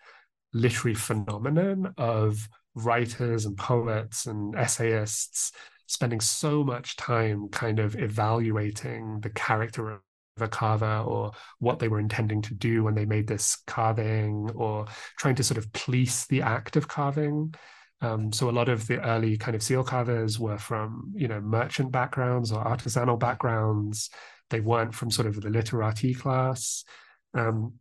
[0.52, 5.52] literary phenomenon of writers and poets and essayists
[5.86, 10.00] spending so much time kind of evaluating the character of
[10.38, 14.86] a carver or what they were intending to do when they made this carving or
[15.18, 17.54] trying to sort of police the act of carving
[18.04, 21.40] um, so a lot of the early kind of seal carvers were from, you know,
[21.40, 24.10] merchant backgrounds or artisanal backgrounds.
[24.50, 26.84] They weren't from sort of the literati class.
[27.32, 27.74] Um,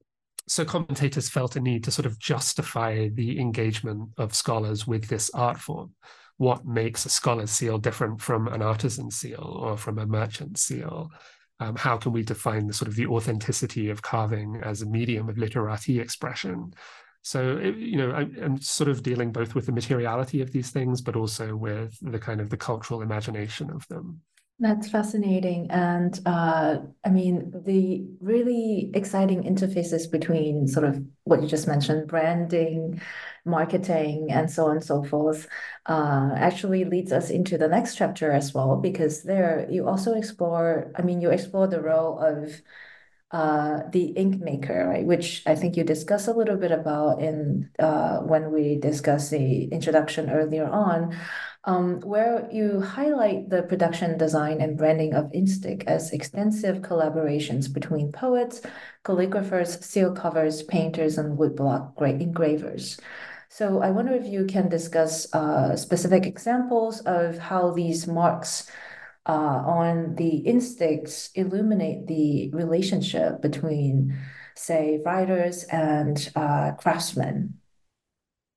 [0.48, 5.30] so commentators felt a need to sort of justify the engagement of scholars with this
[5.34, 5.92] art form.
[6.38, 11.12] What makes a scholar's seal different from an artisan seal or from a merchant seal?
[11.64, 15.30] Um, how can we define the sort of the authenticity of carving as a medium
[15.30, 16.74] of literati expression?
[17.22, 21.02] So, you know, I, am sort of dealing both with the materiality of these things,
[21.02, 24.22] but also with the kind of the cultural imagination of them.
[24.64, 25.70] That's fascinating.
[25.72, 32.08] And uh, I mean, the really exciting interfaces between sort of what you just mentioned,
[32.08, 33.02] branding,
[33.44, 35.50] marketing, and so on and so forth,
[35.88, 40.94] uh, actually leads us into the next chapter as well, because there you also explore,
[40.96, 42.62] I mean, you explore the role of
[43.32, 45.06] uh, the ink maker, right?
[45.06, 49.66] Which I think you discussed a little bit about in uh, when we discussed the
[49.66, 51.18] introduction earlier on,
[51.66, 58.12] um, where you highlight the production, design, and branding of Inkstick as extensive collaborations between
[58.12, 58.62] poets,
[59.06, 63.00] calligraphers, seal carvers, painters, and woodblock engravers.
[63.50, 68.70] So I wonder if you can discuss uh, specific examples of how these marks
[69.26, 74.18] uh, on the Inksticks illuminate the relationship between,
[74.56, 77.60] say, writers and uh, craftsmen?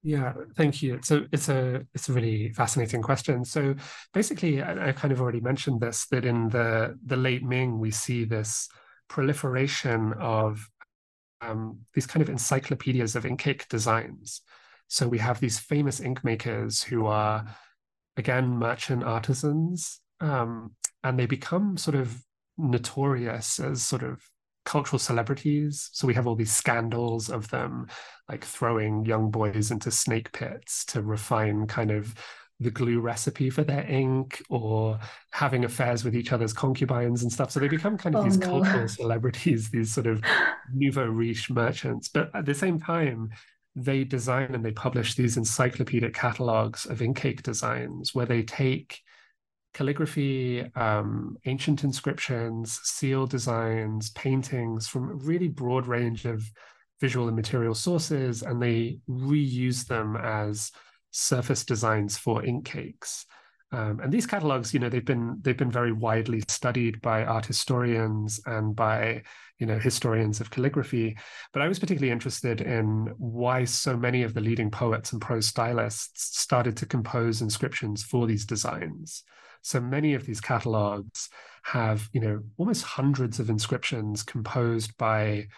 [0.06, 1.00] Yeah, thank you.
[1.02, 3.44] So it's a it's a really fascinating question.
[3.44, 3.74] So
[4.14, 7.90] basically, I, I, kind of already mentioned this that in the the late Ming we
[7.90, 8.68] see this
[9.08, 10.64] proliferation of
[11.40, 14.42] um, these kind of encyclopedias of ink cake designs.
[14.86, 17.44] So we have these famous ink makers who are
[18.16, 22.22] again merchant artisans um, and they become sort of
[22.56, 24.22] notorious as sort of
[24.66, 25.88] cultural celebrities.
[25.92, 27.86] So we have all these scandals of them
[28.28, 32.14] like throwing young boys into snake pits to refine kind of
[32.58, 34.98] the glue recipe for their ink or
[35.30, 37.50] having affairs with each other's concubines and stuff.
[37.50, 38.46] So they become kind of oh, these no.
[38.46, 40.22] cultural celebrities, these sort of
[40.72, 42.08] nouveau riche merchants.
[42.08, 43.30] But at the same time,
[43.74, 49.02] they design and they publish these encyclopedic catalogs of ink cake designs where they take
[49.76, 56.50] calligraphy, um, ancient inscriptions, seal designs, paintings from a really broad range of
[56.98, 60.72] visual and material sources, and they reuse them as
[61.10, 63.26] surface designs for ink cakes.
[63.70, 67.44] Um, and these catalogs, you know, they've been they've been very widely studied by art
[67.44, 69.24] historians and by
[69.58, 71.18] you know historians of calligraphy.
[71.52, 75.48] But I was particularly interested in why so many of the leading poets and prose
[75.48, 79.22] stylists started to compose inscriptions for these designs.
[79.66, 81.28] So many of these catalogs
[81.64, 85.48] have, you know, almost hundreds of inscriptions composed by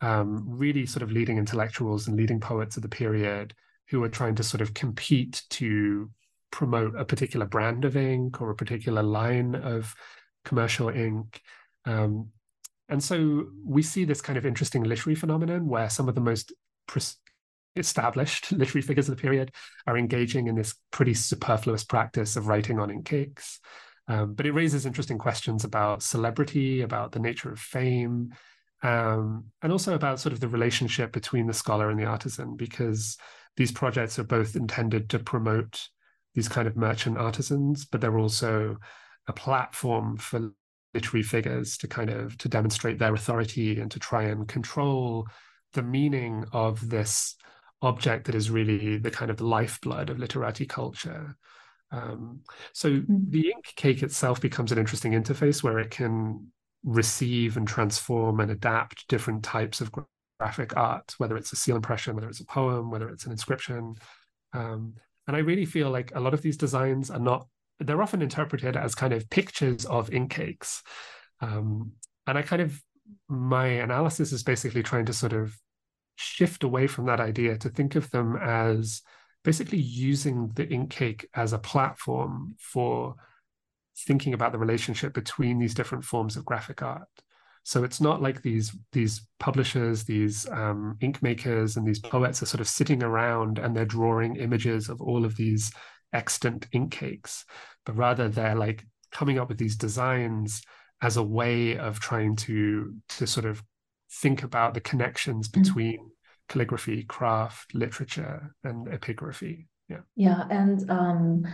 [0.00, 3.54] um, really sort of leading intellectuals and leading poets of the period
[3.88, 6.08] who are trying to sort of compete to
[6.52, 9.96] promote a particular brand of ink or a particular line of
[10.44, 11.42] commercial ink.
[11.86, 12.28] Um,
[12.88, 16.52] and so we see this kind of interesting literary phenomenon where some of the most
[17.76, 19.52] established literary figures of the period
[19.86, 23.60] are engaging in this pretty superfluous practice of writing on ink cakes.
[24.08, 28.32] Um, but it raises interesting questions about celebrity, about the nature of fame,
[28.82, 33.16] um, and also about sort of the relationship between the scholar and the artisan, because
[33.56, 35.88] these projects are both intended to promote
[36.34, 38.76] these kind of merchant artisans, but they're also
[39.26, 40.52] a platform for
[40.94, 45.26] literary figures to kind of to demonstrate their authority and to try and control
[45.72, 47.34] the meaning of this
[47.82, 51.36] object that is really the kind of lifeblood of literati culture.
[51.92, 52.40] Um,
[52.72, 53.16] so mm-hmm.
[53.28, 56.48] the ink cake itself becomes an interesting interface where it can
[56.84, 59.92] receive and transform and adapt different types of
[60.38, 63.94] graphic art, whether it's a seal impression, whether it's a poem, whether it's an inscription.
[64.52, 64.94] Um,
[65.26, 67.46] and I really feel like a lot of these designs are not
[67.78, 70.82] they're often interpreted as kind of pictures of ink cakes.
[71.40, 71.92] Um,
[72.26, 72.80] and I kind of,
[73.28, 75.54] my analysis is basically trying to sort of
[76.16, 79.02] shift away from that idea to think of them as
[79.44, 83.14] basically using the ink cake as a platform for
[83.96, 87.08] thinking about the relationship between these different forms of graphic art.
[87.62, 92.46] So it's not like these these publishers, these um, ink makers, and these poets are
[92.46, 95.72] sort of sitting around and they're drawing images of all of these
[96.12, 97.44] extant ink cakes,
[97.84, 100.62] but rather they're like coming up with these designs
[101.02, 103.62] as a way of trying to to sort of
[104.22, 105.62] think about the connections mm.
[105.62, 106.48] between mm-hmm.
[106.48, 109.66] calligraphy, craft, literature, and epigraphy.
[109.88, 110.00] Yeah.
[110.16, 111.46] Yeah, and um,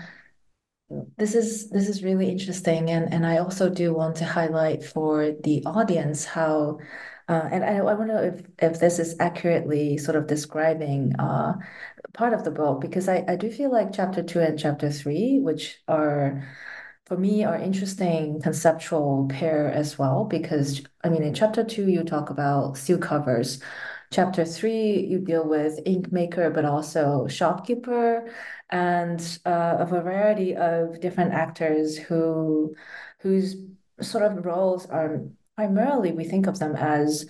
[1.18, 5.32] this is this is really interesting, and and I also do want to highlight for
[5.44, 6.78] the audience how.
[7.28, 11.52] Uh, and I, I wonder if, if this is accurately sort of describing uh,
[12.14, 15.38] part of the book because I, I do feel like chapter two and chapter three,
[15.40, 16.42] which are
[17.12, 22.04] for me are interesting conceptual pair as well because I mean in chapter two you
[22.04, 23.60] talk about seal carvers.
[24.10, 28.32] Chapter three you deal with ink maker but also shopkeeper
[28.70, 32.74] and uh, a variety of different actors who
[33.18, 33.56] whose
[34.00, 35.20] sort of roles are
[35.54, 37.26] primarily we think of them as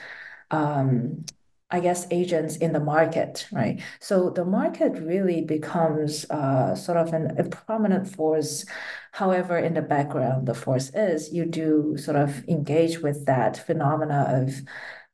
[0.52, 1.24] um,
[1.72, 3.80] I guess, agents in the market, right?
[3.98, 8.66] So the market really becomes uh, sort of an, a prominent force.
[9.12, 14.26] However, in the background, the force is you do sort of engage with that phenomena
[14.28, 14.62] of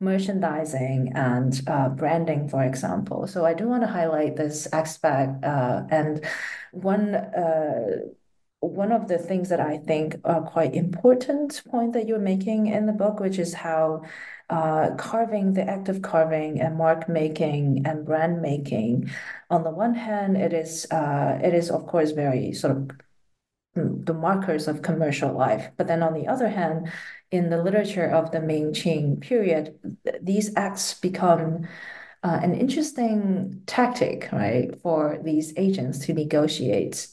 [0.00, 3.26] merchandising and uh, branding, for example.
[3.26, 5.44] So I do want to highlight this aspect.
[5.44, 6.24] Uh, and
[6.72, 7.96] one uh,
[8.60, 12.86] one of the things that I think are quite important point that you're making in
[12.86, 14.02] the book, which is how
[14.50, 19.10] uh, carving, the act of carving and mark making and brand making,
[19.50, 22.90] on the one hand, it is uh, it is of course very sort of
[23.76, 25.70] mm, the markers of commercial life.
[25.76, 26.90] But then on the other hand,
[27.30, 29.78] in the literature of the Ming Qing period,
[30.22, 31.68] these acts become
[32.22, 37.08] uh, an interesting tactic, right, for these agents to negotiate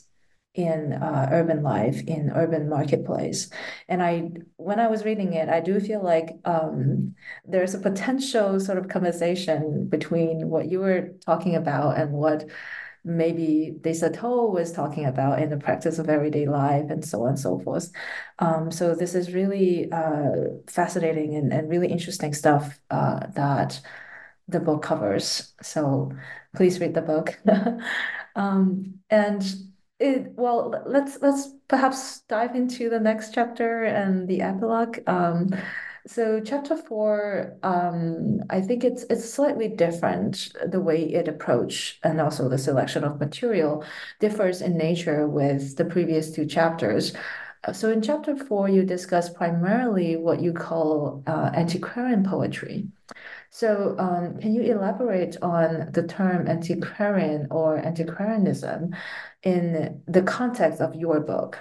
[0.56, 3.50] in uh, urban life in urban marketplace
[3.90, 7.14] and i when i was reading it i do feel like um,
[7.46, 12.46] there's a potential sort of conversation between what you were talking about and what
[13.06, 17.30] maybe de Certeau was talking about in the practice of everyday life and so on
[17.30, 17.92] and so forth.
[18.40, 20.32] Um, so this is really uh,
[20.68, 23.80] fascinating and, and really interesting stuff uh, that
[24.48, 25.54] the book covers.
[25.62, 26.12] So
[26.56, 27.40] please read the book.
[28.36, 29.44] um, and
[30.00, 35.00] it, well, let's let's perhaps dive into the next chapter and the epilogue.
[35.08, 35.56] Um,
[36.08, 40.52] so chapter four, um, I think it's it's slightly different.
[40.68, 43.84] The way it approach and also the selection of material
[44.20, 47.14] differs in nature with the previous two chapters.
[47.74, 52.88] So in chapter four, you discuss primarily what you call uh, antiquarian poetry.
[53.50, 58.94] So um, can you elaborate on the term antiquarian or antiquarianism
[59.46, 61.58] in the context of your book?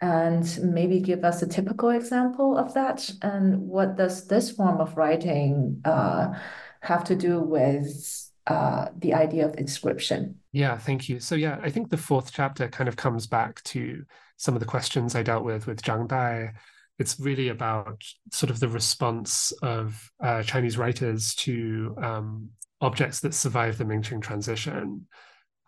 [0.00, 3.10] And maybe give us a typical example of that.
[3.22, 6.34] And what does this form of writing uh,
[6.80, 10.36] have to do with uh, the idea of inscription?
[10.52, 11.20] Yeah, thank you.
[11.20, 14.04] So, yeah, I think the fourth chapter kind of comes back to
[14.36, 16.52] some of the questions I dealt with with Zhang Dai
[16.98, 18.02] it's really about
[18.32, 22.48] sort of the response of uh, Chinese writers to um,
[22.80, 25.06] objects that survive the Ming-Qing transition.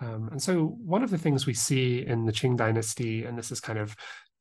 [0.00, 3.52] Um, and so one of the things we see in the Qing dynasty, and this
[3.52, 3.94] is kind of,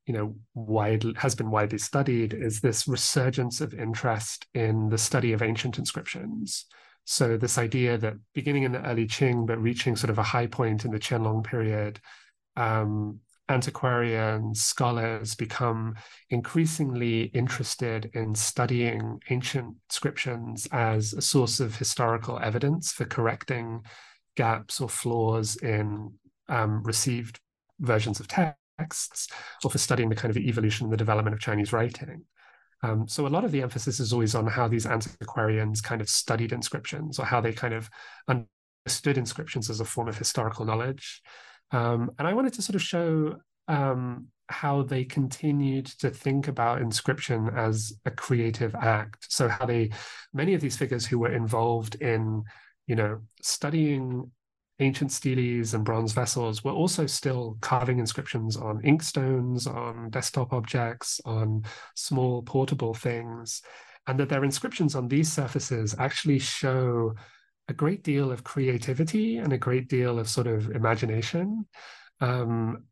[0.05, 5.33] you know, widely has been widely studied, is this resurgence of interest in the study
[5.33, 6.65] of ancient inscriptions.
[7.03, 10.47] So this idea that beginning in the early Qing, but reaching sort of a high
[10.47, 11.99] point in the Qianlong period,
[12.55, 13.19] um,
[13.49, 15.95] antiquarian scholars become
[16.29, 23.81] increasingly interested in studying ancient inscriptions as a source of historical evidence for correcting
[24.43, 26.13] gaps or flaws in
[26.47, 27.35] um, received
[27.79, 29.27] versions of texts,
[29.63, 32.23] or for studying the kind of evolution and the development of Chinese writing.
[32.81, 36.09] Um, so a lot of the emphasis is always on how these antiquarians kind of
[36.09, 37.89] studied inscriptions or how they kind of
[38.27, 41.21] understood inscriptions as a form of historical knowledge.
[41.71, 43.35] Um, and I wanted to sort of show
[43.67, 49.25] um, how they continued to think about inscription as a creative act.
[49.29, 49.91] So how they,
[50.33, 52.43] many of these figures who were involved in,
[52.89, 54.31] you know, studying
[54.79, 61.21] ancient steles and bronze vessels were also still carving inscriptions on inkstones, on desktop objects,
[61.23, 61.63] on
[61.95, 63.61] small portable things,
[64.07, 67.13] and that their inscriptions on these surfaces actually show
[67.67, 71.67] a great deal of creativity and a great deal of sort of imagination.
[72.21, 72.85] Um,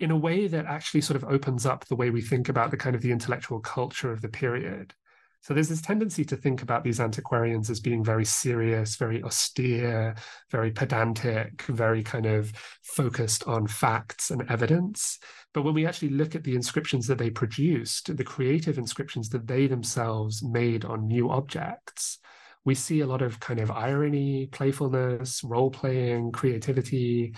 [0.00, 2.76] in a way that actually sort of opens up the way we think about the
[2.76, 4.92] kind of the intellectual culture of the period.
[5.42, 10.14] So there's this tendency to think about these antiquarians as being very serious, very austere,
[10.52, 12.52] very pedantic, very kind of
[12.82, 15.18] focused on facts and evidence.
[15.52, 19.48] But when we actually look at the inscriptions that they produced, the creative inscriptions that
[19.48, 22.20] they themselves made on new objects,
[22.64, 27.34] we see a lot of kind of irony, playfulness, role playing, creativity.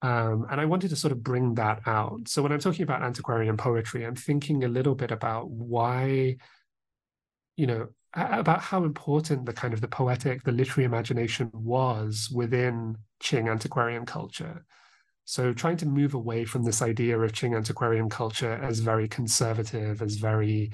[0.00, 2.28] Um, and I wanted to sort of bring that out.
[2.28, 6.36] So when I'm talking about antiquarian poetry, I'm thinking a little bit about why,
[7.62, 12.96] you know, about how important the kind of the poetic, the literary imagination was within
[13.22, 14.64] Qing antiquarian culture.
[15.26, 20.02] So trying to move away from this idea of Qing antiquarian culture as very conservative,
[20.02, 20.72] as very,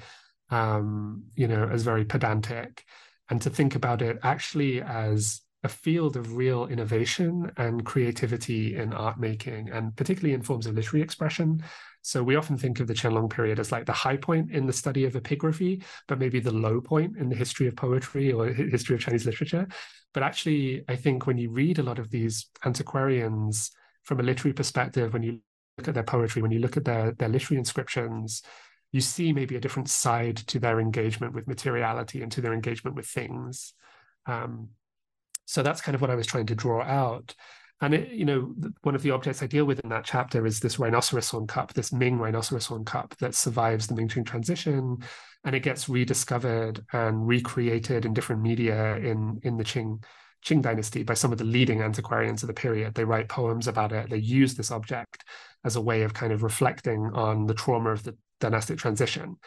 [0.49, 2.83] um, you know, as very pedantic,
[3.29, 8.93] and to think about it actually as a field of real innovation and creativity in
[8.93, 11.63] art making, and particularly in forms of literary expression.
[12.01, 14.73] So we often think of the Qianlong period as like the high point in the
[14.73, 18.95] study of epigraphy, but maybe the low point in the history of poetry or history
[18.95, 19.67] of Chinese literature.
[20.13, 23.71] But actually, I think when you read a lot of these antiquarians
[24.03, 25.39] from a literary perspective, when you
[25.77, 28.41] look at their poetry, when you look at their, their literary inscriptions,
[28.91, 32.95] you see maybe a different side to their engagement with materiality and to their engagement
[32.95, 33.73] with things.
[34.25, 34.69] Um,
[35.45, 37.35] so that's kind of what I was trying to draw out.
[37.81, 40.59] And it, you know, one of the objects I deal with in that chapter is
[40.59, 44.97] this rhinoceros horn cup, this Ming rhinoceros horn cup that survives the Ming Qing transition,
[45.45, 50.03] and it gets rediscovered and recreated in different media in in the Qing
[50.45, 52.95] Qing dynasty by some of the leading antiquarians of the period.
[52.95, 54.09] They write poems about it.
[54.09, 55.23] They use this object
[55.63, 59.37] as a way of kind of reflecting on the trauma of the dynastic transition.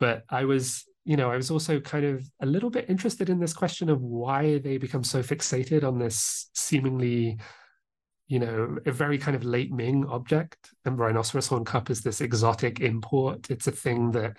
[0.00, 3.38] But I was, you know, I was also kind of a little bit interested in
[3.38, 7.38] this question of why they become so fixated on this seemingly,
[8.26, 10.70] you know, a very kind of late Ming object.
[10.84, 13.50] And rhinoceros horn cup is this exotic import.
[13.50, 14.38] It's a thing that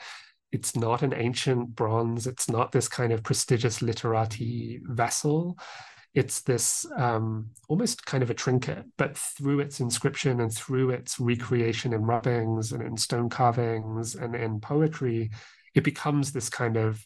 [0.51, 2.25] it's not an ancient bronze.
[2.25, 5.57] It's not this kind of prestigious literati vessel
[6.15, 11.19] it's this um, almost kind of a trinket, but through its inscription and through its
[11.19, 15.29] recreation in rubbings and in stone carvings and in poetry,
[15.75, 17.05] it becomes this kind of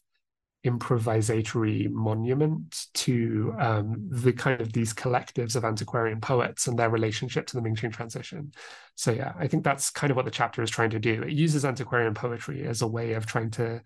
[0.66, 7.48] improvisatory monument to um, the kind of these collectives of antiquarian poets and their relationship
[7.48, 8.52] to the Ming Qing transition.
[8.96, 11.24] So yeah, I think that's kind of what the chapter is trying to do.
[11.24, 13.82] It uses antiquarian poetry as a way of trying to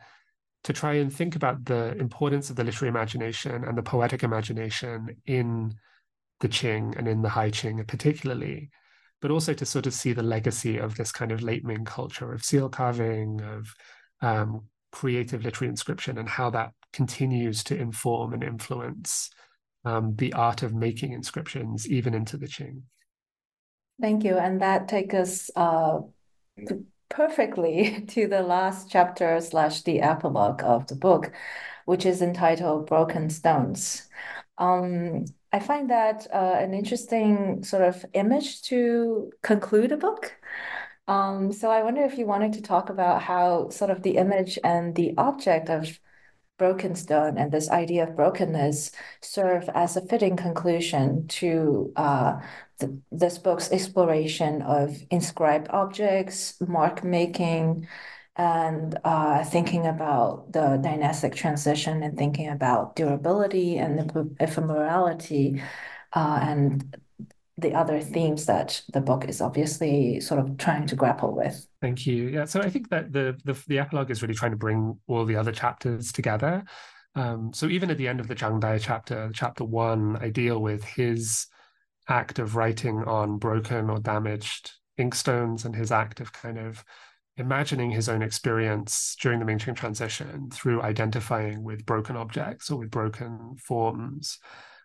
[0.64, 5.14] to try and think about the importance of the literary imagination and the poetic imagination
[5.26, 5.76] in
[6.40, 8.70] the Qing and in the High Qing particularly,
[9.22, 12.34] but also to sort of see the legacy of this kind of late Ming culture
[12.34, 13.76] of seal carving, of
[14.22, 14.64] um,
[14.94, 19.30] creative literary inscription, and how that continues to inform and influence
[19.84, 22.84] um, the art of making inscriptions even into the Qing.
[24.00, 24.38] Thank you.
[24.38, 26.00] And that takes us uh,
[27.10, 31.32] perfectly to the last chapter slash the epilogue of the book,
[31.86, 34.08] which is entitled Broken Stones.
[34.58, 40.34] Um, I find that uh, an interesting sort of image to conclude a book.
[41.08, 44.58] Um, so I wonder if you wanted to talk about how sort of the image
[44.64, 46.00] and the object of
[46.58, 52.40] broken stone and this idea of brokenness serve as a fitting conclusion to uh,
[52.80, 57.88] the, this book's exploration of inscribed objects, mark making,
[58.36, 65.62] and uh, thinking about the dynastic transition and thinking about durability and the ephemerality
[66.14, 66.96] uh, and
[67.58, 71.68] the other themes that the book is obviously sort of trying to grapple with.
[71.82, 72.28] Thank you.
[72.30, 75.26] Yeah, so I think that the the, the epilogue is really trying to bring all
[75.26, 76.64] the other chapters together.
[77.16, 80.60] Um, so even at the end of the Zhang Dai chapter, chapter one, I deal
[80.60, 81.46] with his
[82.10, 86.84] act of writing on broken or damaged inkstones and his act of kind of
[87.38, 92.92] imagining his own experience during the Ming-Qing transition through identifying with broken objects or with
[92.92, 94.40] broken forms.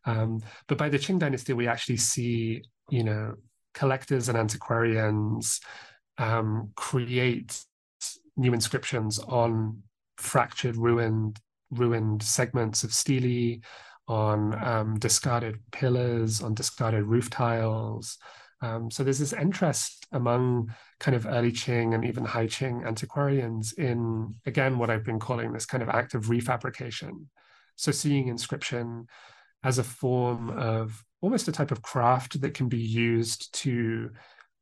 [0.08, 3.34] Um, but by the Qing dynasty, we actually see, you know,
[3.74, 5.60] collectors and antiquarians
[6.16, 7.62] um, create
[8.36, 9.82] new inscriptions on
[10.16, 11.38] fractured, ruined,
[11.70, 13.60] ruined segments of stele,
[14.08, 18.16] on um, discarded pillars, on discarded roof tiles.
[18.62, 23.74] Um, so there's this interest among kind of early Qing and even High Qing antiquarians
[23.74, 27.26] in, again, what I've been calling this kind of act of refabrication.
[27.76, 29.06] So seeing inscription
[29.62, 34.10] as a form of almost a type of craft that can be used to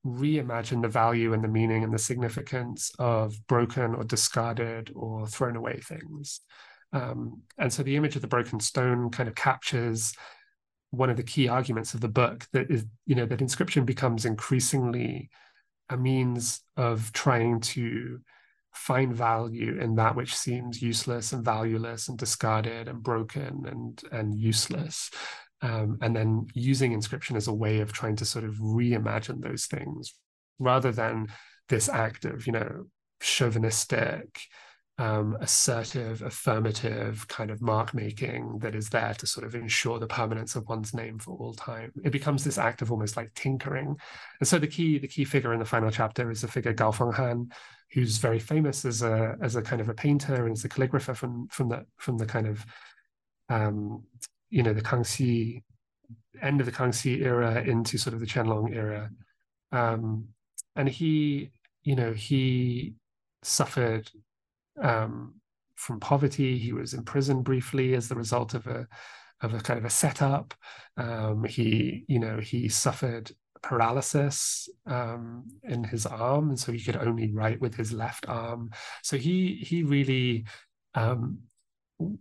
[0.06, 5.56] reimagine the value and the meaning and the significance of broken or discarded or thrown
[5.56, 6.40] away things.
[6.92, 10.14] Um, and so the image of the broken stone kind of captures
[10.90, 14.24] one of the key arguments of the book that is, you know, that inscription becomes
[14.24, 15.28] increasingly
[15.90, 18.20] a means of trying to
[18.76, 24.38] find value in that which seems useless and valueless and discarded and broken and and
[24.38, 25.10] useless
[25.62, 29.66] um, and then using inscription as a way of trying to sort of reimagine those
[29.66, 30.14] things
[30.58, 31.26] rather than
[31.68, 32.86] this act of you know
[33.20, 34.40] chauvinistic
[34.98, 40.06] um, assertive, affirmative kind of mark making that is there to sort of ensure the
[40.06, 41.92] permanence of one's name for all time.
[42.02, 43.96] It becomes this act of almost like tinkering.
[44.40, 46.92] And so the key, the key figure in the final chapter is the figure Gao
[46.92, 47.52] Fenghan,
[47.96, 51.16] who's very famous as a as a kind of a painter and as a calligrapher
[51.16, 52.66] from from the from the kind of
[53.48, 54.04] um,
[54.50, 55.62] you know the Kangxi
[56.42, 59.10] end of the Kangxi era into sort of the Qianlong era.
[59.72, 60.28] Um,
[60.76, 61.52] and he,
[61.84, 62.96] you know, he
[63.42, 64.10] suffered
[64.82, 65.36] um,
[65.74, 66.58] from poverty.
[66.58, 68.86] He was imprisoned briefly as the result of a
[69.40, 70.52] of a kind of a setup.
[70.98, 76.96] Um, he, you know, he suffered paralysis um, in his arm, and so he could
[76.96, 78.70] only write with his left arm.
[79.02, 80.44] So he he really
[80.94, 81.40] um,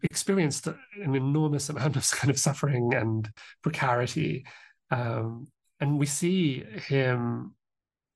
[0.04, 3.30] experienced an enormous amount of kind of suffering and
[3.62, 4.46] precarity,
[4.92, 5.48] um,
[5.80, 7.56] and we see him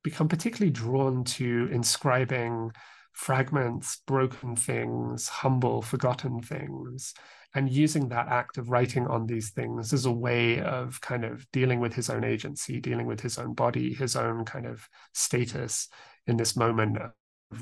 [0.03, 2.71] become particularly drawn to inscribing
[3.13, 7.13] fragments, broken things, humble, forgotten things,
[7.55, 11.49] and using that act of writing on these things as a way of kind of
[11.51, 15.87] dealing with his own agency, dealing with his own body, his own kind of status
[16.27, 17.11] in this moment of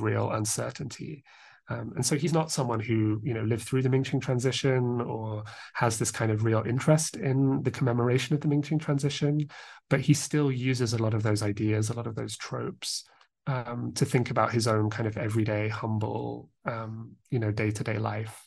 [0.02, 1.24] real uncertainty.
[1.70, 5.02] Um, and so he's not someone who, you know, lived through the Ming Mingqing transition
[5.02, 5.44] or
[5.74, 9.50] has this kind of real interest in the commemoration of the Ming Mingqing transition,
[9.90, 13.06] but he still uses a lot of those ideas, a lot of those tropes
[13.48, 17.84] um, to think about his own kind of everyday, humble, um, you know, day to
[17.84, 18.47] day life.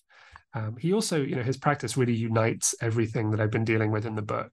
[0.55, 4.07] Um, he also, you know, his practice really unites everything that I've been dealing with
[4.07, 4.51] in the book.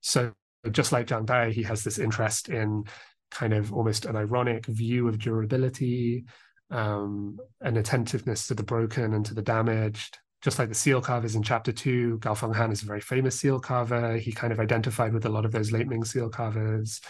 [0.00, 0.32] So
[0.70, 2.84] just like Zhang Dai, he has this interest in
[3.30, 6.24] kind of almost an ironic view of durability,
[6.70, 10.18] um, an attentiveness to the broken and to the damaged.
[10.42, 13.60] Just like the seal carvers in chapter two, Gao Fenghan is a very famous seal
[13.60, 14.16] carver.
[14.16, 17.00] He kind of identified with a lot of those late Ming seal carvers.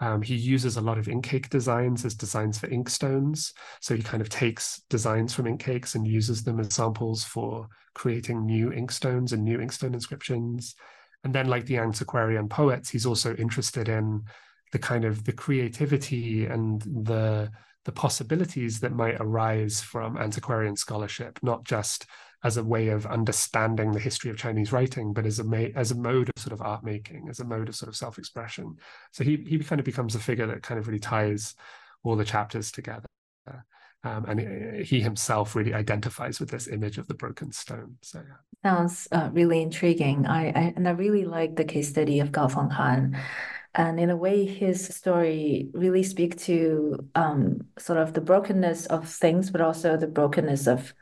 [0.00, 3.52] Um, he uses a lot of ink cake designs as designs for inkstones.
[3.80, 7.68] So he kind of takes designs from ink cakes and uses them as samples for
[7.94, 10.74] creating new inkstones and new inkstone inscriptions.
[11.22, 14.24] And then, like the antiquarian poets, he's also interested in
[14.72, 17.50] the kind of the creativity and the
[17.84, 22.06] the possibilities that might arise from antiquarian scholarship, not just
[22.44, 25.90] as a way of understanding the history of Chinese writing, but as a ma- as
[25.90, 28.76] a mode of sort of art making, as a mode of sort of self expression.
[29.10, 31.54] So he he kind of becomes a figure that kind of really ties
[32.04, 33.06] all the chapters together.
[34.04, 37.96] Um, and he himself really identifies with this image of the broken stone.
[38.02, 38.70] So yeah.
[38.70, 40.26] sounds uh, really intriguing.
[40.26, 43.18] I, I, and I really like the case study of Gao Fenghan.
[43.74, 49.08] And in a way, his story really speak to um, sort of the brokenness of
[49.08, 50.92] things, but also the brokenness of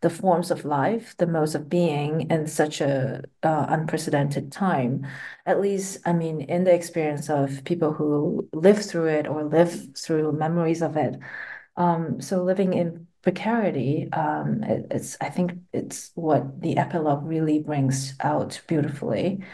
[0.00, 5.06] the forms of life, the modes of being in such a uh, unprecedented time.
[5.46, 9.96] At least, I mean, in the experience of people who live through it or live
[9.96, 11.16] through memories of it.
[11.76, 17.60] Um, so living in precarity, um, it, it's I think it's what the epilogue really
[17.60, 19.44] brings out beautifully.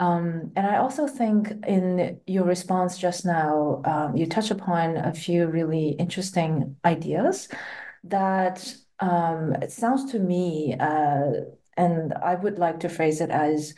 [0.00, 5.12] Um, and I also think in your response just now, um, you touch upon a
[5.12, 7.48] few really interesting ideas
[8.04, 11.30] that um, it sounds to me, uh,
[11.76, 13.74] and I would like to phrase it as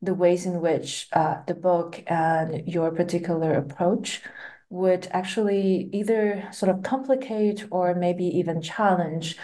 [0.00, 4.22] the ways in which uh, the book and your particular approach
[4.70, 9.36] would actually either sort of complicate or maybe even challenge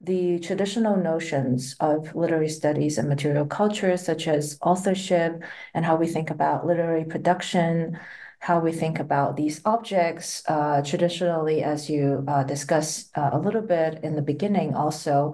[0.00, 5.42] the traditional notions of literary studies and material culture, such as authorship
[5.74, 7.98] and how we think about literary production,
[8.42, 10.42] how we think about these objects.
[10.48, 15.32] Uh, traditionally, as you uh, discussed uh, a little bit in the beginning, also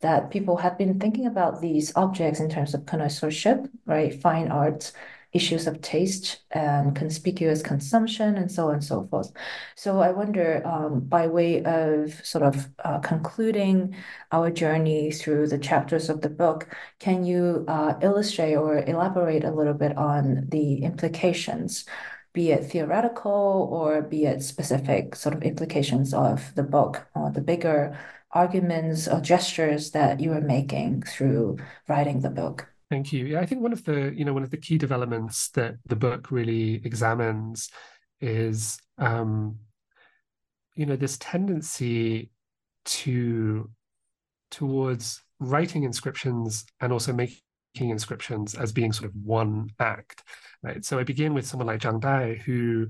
[0.00, 4.12] that people have been thinking about these objects in terms of connoisseurship, right?
[4.20, 4.92] Fine arts,
[5.32, 9.30] issues of taste and conspicuous consumption, and so on and so forth.
[9.76, 13.94] So I wonder, um, by way of sort of uh, concluding
[14.32, 19.52] our journey through the chapters of the book, can you uh, illustrate or elaborate a
[19.52, 21.84] little bit on the implications
[22.38, 27.40] be it theoretical or be it specific sort of implications of the book or the
[27.40, 27.98] bigger
[28.30, 31.58] arguments or gestures that you were making through
[31.88, 32.68] writing the book.
[32.90, 33.26] Thank you.
[33.26, 35.96] Yeah, I think one of the you know one of the key developments that the
[35.96, 37.70] book really examines
[38.20, 39.56] is um,
[40.76, 42.30] you know this tendency
[42.84, 43.68] to
[44.52, 50.22] towards writing inscriptions and also making inscriptions as being sort of one act
[50.62, 50.84] right?
[50.84, 52.88] So I begin with someone like Zhang Dai, who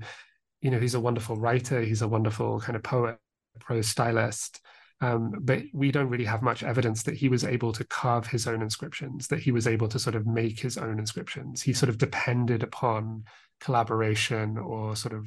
[0.61, 3.17] you know, he's a wonderful writer, he's a wonderful kind of poet,
[3.59, 4.61] prose stylist.
[5.01, 8.47] Um, but we don't really have much evidence that he was able to carve his
[8.47, 11.61] own inscriptions, that he was able to sort of make his own inscriptions.
[11.61, 13.23] He sort of depended upon
[13.61, 15.25] collaboration or sort of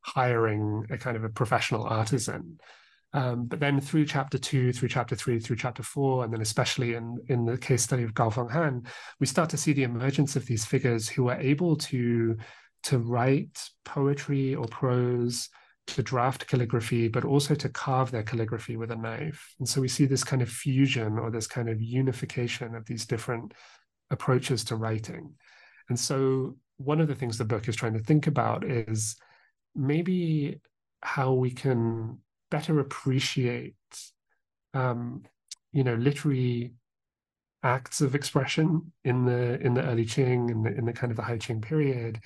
[0.00, 2.58] hiring a kind of a professional artisan.
[3.12, 6.94] Um, but then through chapter two, through chapter three, through chapter four, and then especially
[6.94, 8.86] in, in the case study of Gao Fenghan,
[9.18, 12.36] we start to see the emergence of these figures who are able to,
[12.84, 15.48] to write poetry or prose,
[15.88, 19.54] to draft calligraphy, but also to carve their calligraphy with a knife.
[19.58, 23.06] And so we see this kind of fusion or this kind of unification of these
[23.06, 23.54] different
[24.10, 25.34] approaches to writing.
[25.88, 29.16] And so one of the things the book is trying to think about is
[29.74, 30.60] maybe
[31.02, 32.18] how we can
[32.50, 33.74] better appreciate
[34.74, 35.22] um,
[35.72, 36.72] you know literary
[37.62, 41.22] acts of expression in the in the early Qing in in the kind of the
[41.22, 42.20] High Qing period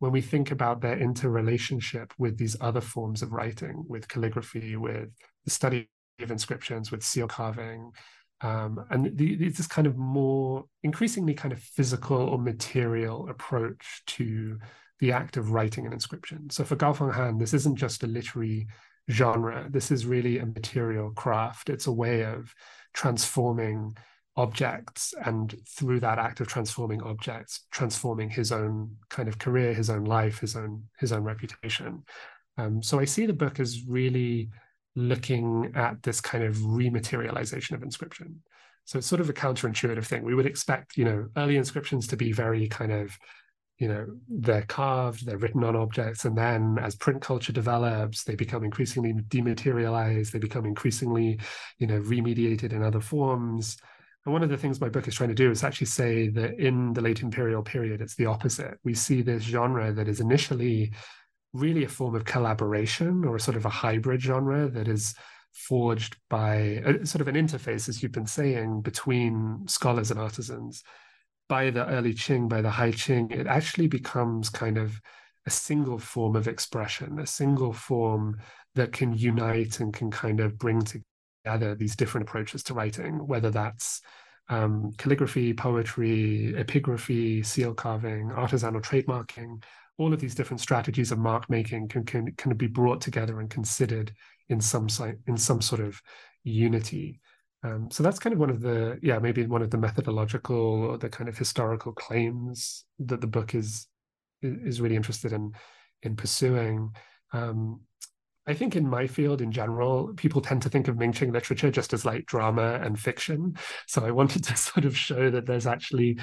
[0.00, 5.10] when we think about their interrelationship with these other forms of writing, with calligraphy, with
[5.44, 5.90] the study
[6.20, 7.92] of inscriptions, with seal carving,
[8.40, 14.58] um, and the, this kind of more increasingly kind of physical or material approach to
[15.00, 16.48] the act of writing an inscription.
[16.48, 18.66] So for Gao Fenghan, this isn't just a literary
[19.08, 19.66] genre.
[19.70, 21.70] This is really a material craft.
[21.70, 22.54] It's a way of
[22.92, 23.96] transforming
[24.36, 29.90] objects and through that act of transforming objects transforming his own kind of career his
[29.90, 32.02] own life his own his own reputation
[32.56, 34.48] um, so i see the book as really
[34.94, 38.40] looking at this kind of rematerialization of inscription
[38.84, 42.16] so it's sort of a counterintuitive thing we would expect you know early inscriptions to
[42.16, 43.18] be very kind of
[43.80, 48.34] you know they're carved they're written on objects and then as print culture develops they
[48.34, 51.40] become increasingly dematerialized they become increasingly
[51.78, 53.76] you know remediated in other forms.
[54.26, 56.58] And one of the things my book is trying to do is actually say that
[56.58, 58.78] in the late imperial period it's the opposite.
[58.84, 60.92] We see this genre that is initially
[61.52, 65.14] really a form of collaboration or a sort of a hybrid genre that is
[65.52, 66.54] forged by
[66.84, 70.84] a, sort of an interface as you've been saying between scholars and artisans
[71.50, 75.00] by the early Qing, by the High Qing, it actually becomes kind of
[75.46, 78.38] a single form of expression, a single form
[78.76, 83.50] that can unite and can kind of bring together these different approaches to writing, whether
[83.50, 84.00] that's
[84.48, 89.60] um, calligraphy, poetry, epigraphy, seal carving, artisanal trademarking,
[89.98, 93.50] all of these different strategies of mark making can, can, can be brought together and
[93.50, 94.12] considered
[94.48, 94.86] in some
[95.26, 96.00] in some sort of
[96.44, 97.20] unity.
[97.62, 100.96] Um, so that's kind of one of the yeah maybe one of the methodological or
[100.96, 103.86] the kind of historical claims that the book is
[104.42, 105.52] is really interested in
[106.02, 106.92] in pursuing.
[107.32, 107.80] Um,
[108.46, 111.70] I think in my field in general, people tend to think of Ming Mingqing literature
[111.70, 113.56] just as like drama and fiction.
[113.86, 116.18] So I wanted to sort of show that there's actually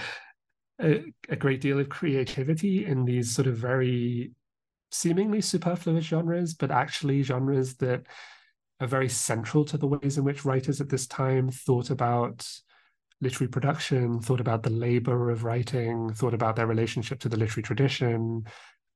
[0.81, 4.31] a, a great deal of creativity in these sort of very
[4.91, 8.03] seemingly superfluous genres, but actually genres that
[8.79, 12.47] are very central to the ways in which writers at this time thought about
[13.21, 17.63] literary production, thought about the labor of writing, thought about their relationship to the literary
[17.63, 18.45] tradition,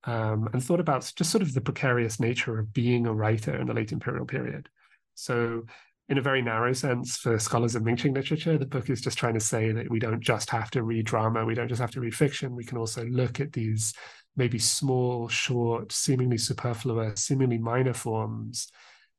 [0.04, 3.68] um, and thought about just sort of the precarious nature of being a writer in
[3.68, 4.70] the late imperial period.
[5.16, 5.64] So,
[6.10, 9.36] in a very narrow sense, for scholars of Mingqing literature, the book is just trying
[9.36, 12.02] to say that we don't just have to read drama, we don't just have to
[12.02, 13.94] read fiction, we can also look at these
[14.36, 18.72] maybe small, short, seemingly superfluous, seemingly minor forms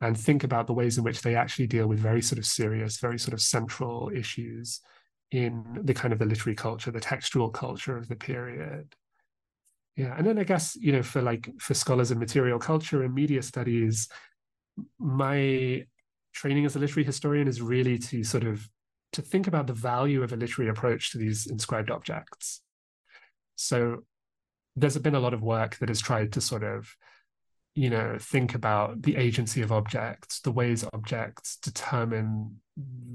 [0.02, 2.98] and think about the ways in which they actually deal with very sort of serious,
[2.98, 4.80] very sort of central issues
[5.30, 8.94] in the kind of the literary culture, the textual culture of the period.
[9.96, 13.14] Yeah, and then I guess you know for like for scholars of material culture and
[13.14, 14.08] media studies,
[14.98, 15.86] my
[16.34, 18.68] training as a literary historian is really to sort of
[19.12, 22.60] to think about the value of a literary approach to these inscribed objects.
[23.54, 23.98] So
[24.74, 26.96] there's been a lot of work that has tried to sort of
[27.74, 32.54] you know think about the agency of objects the ways objects determine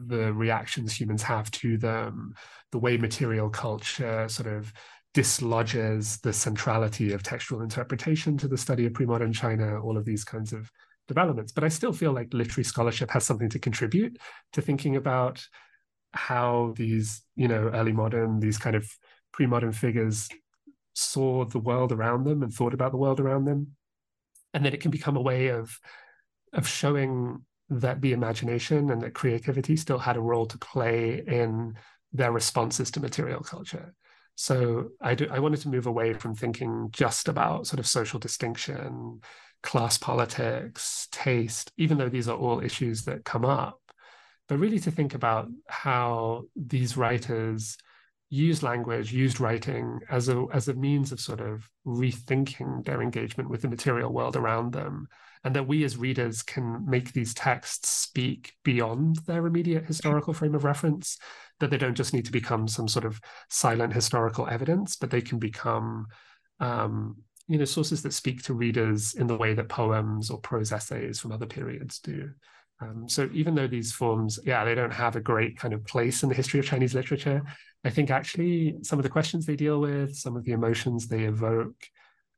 [0.07, 2.33] the reactions humans have to them
[2.71, 4.73] the way material culture sort of
[5.13, 10.23] dislodges the centrality of textual interpretation to the study of pre-modern china all of these
[10.23, 10.71] kinds of
[11.07, 11.51] developments.
[11.51, 14.17] But i still feel like literary scholarship has something to contribute
[14.53, 15.45] to thinking about
[16.13, 18.89] how these you know early modern these kind of
[19.31, 20.27] pre-modern figures
[20.93, 23.76] saw the world around them and thought about the world around them
[24.53, 25.77] and that it can become a way of
[26.53, 31.75] of showing that the imagination and that creativity still had a role to play in
[32.13, 33.93] their responses to material culture.
[34.35, 38.19] So I, do, I wanted to move away from thinking just about sort of social
[38.19, 39.21] distinction,
[39.63, 43.81] class politics, taste, even though these are all issues that come up,
[44.47, 47.77] but really to think about how these writers
[48.29, 53.49] used language, used writing as a as a means of sort of rethinking their engagement
[53.49, 55.07] with the material world around them,
[55.43, 60.55] and that we as readers can make these texts speak beyond their immediate historical frame
[60.55, 61.17] of reference.
[61.59, 65.21] That they don't just need to become some sort of silent historical evidence, but they
[65.21, 66.07] can become
[66.59, 67.17] um,
[67.47, 71.19] you know sources that speak to readers in the way that poems or prose essays
[71.19, 72.31] from other periods do.
[72.79, 76.21] Um, so even though these forms, yeah, they don't have a great kind of place
[76.21, 77.41] in the history of Chinese literature,
[77.83, 81.23] I think actually some of the questions they deal with, some of the emotions they
[81.23, 81.75] evoke,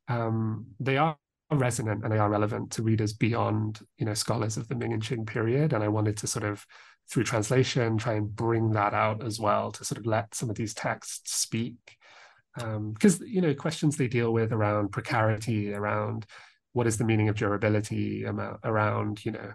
[0.08, 1.16] um, they are
[1.50, 5.02] resonant and they are relevant to readers beyond, you know, scholars of the Ming and
[5.02, 5.72] Qing period.
[5.72, 6.64] And I wanted to sort of,
[7.10, 10.56] through translation, try and bring that out as well to sort of let some of
[10.56, 11.96] these texts speak.
[12.54, 16.26] Because, um, you know, questions they deal with around precarity, around
[16.72, 19.52] what is the meaning of durability, around, you know,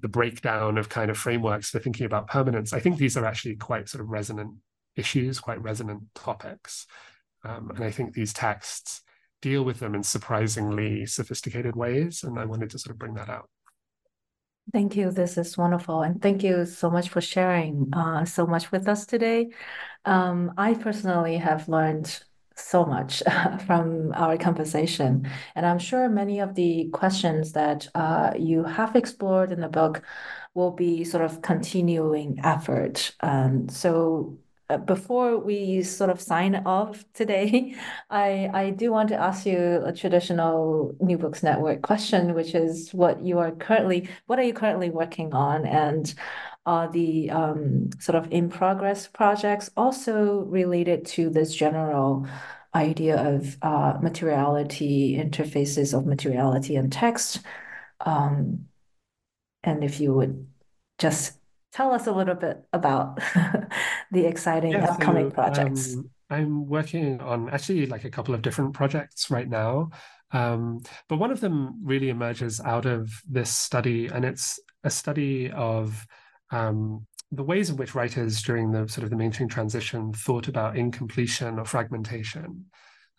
[0.00, 2.72] the breakdown of kind of frameworks for thinking about permanence.
[2.72, 4.54] I think these are actually quite sort of resonant
[4.96, 6.86] issues, quite resonant topics.
[7.44, 9.02] Um, and I think these texts
[9.40, 12.22] deal with them in surprisingly sophisticated ways.
[12.22, 13.48] And I wanted to sort of bring that out.
[14.72, 15.10] Thank you.
[15.10, 16.02] This is wonderful.
[16.02, 19.50] And thank you so much for sharing uh, so much with us today.
[20.04, 22.22] Um, I personally have learned
[22.54, 23.22] so much
[23.66, 25.28] from our conversation.
[25.56, 30.02] And I'm sure many of the questions that uh, you have explored in the book
[30.54, 33.14] will be sort of continuing effort.
[33.20, 34.38] Um, so
[34.78, 37.74] before we sort of sign off today,
[38.10, 42.92] I, I do want to ask you a traditional New Books Network question, which is
[42.92, 45.66] what you are currently, what are you currently working on?
[45.66, 46.12] And
[46.64, 52.26] are the um, sort of in progress projects also related to this general
[52.74, 57.40] idea of uh, materiality, interfaces of materiality and text?
[58.00, 58.66] Um,
[59.62, 60.46] and if you would
[60.98, 61.38] just
[61.72, 63.16] tell us a little bit about
[64.10, 65.94] the exciting yeah, upcoming so, projects.
[65.94, 69.90] Um, I'm working on actually like a couple of different projects right now.
[70.32, 75.50] Um, but one of them really emerges out of this study, and it's a study
[75.50, 76.06] of
[76.50, 80.76] um, the ways in which writers during the sort of the Ming-Qing transition thought about
[80.76, 82.66] incompletion or fragmentation.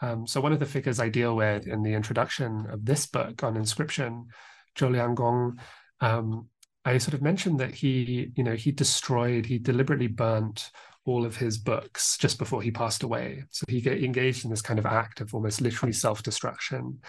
[0.01, 3.43] Um, so one of the figures I deal with in the introduction of this book
[3.43, 4.27] on inscription,
[4.75, 5.59] Zhou Lianggong,
[6.01, 6.49] um,
[6.85, 10.69] I sort of mentioned that he, you know, he destroyed, he deliberately burnt
[11.05, 13.43] all of his books just before he passed away.
[13.51, 16.99] So he engaged in this kind of act of almost literary self-destruction.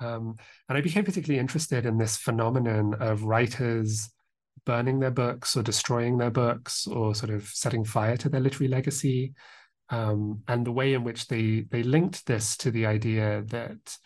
[0.00, 0.36] Um,
[0.68, 4.10] and I became particularly interested in this phenomenon of writers
[4.66, 8.68] burning their books or destroying their books or sort of setting fire to their literary
[8.68, 9.34] legacy.
[9.90, 13.96] Um, and the way in which they they linked this to the idea that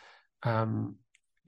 [0.43, 0.97] um,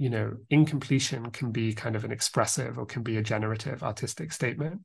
[0.00, 4.32] you know, incompletion can be kind of an expressive or can be a generative artistic
[4.32, 4.80] statement.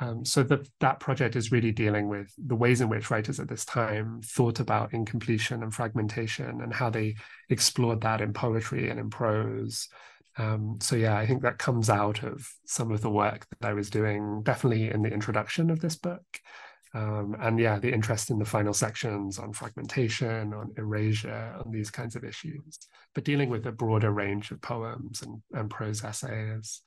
[0.00, 3.48] Um, so that that project is really dealing with the ways in which writers at
[3.48, 7.14] this time thought about incompletion and fragmentation and how they
[7.48, 9.88] explored that in poetry and in prose.
[10.36, 13.72] Um, so yeah, I think that comes out of some of the work that I
[13.72, 16.24] was doing, definitely in the introduction of this book.
[16.94, 21.90] Um, and yeah, the interest in the final sections on fragmentation, on erasure, on these
[21.90, 22.78] kinds of issues,
[23.14, 26.82] but dealing with a broader range of poems and, and prose essays.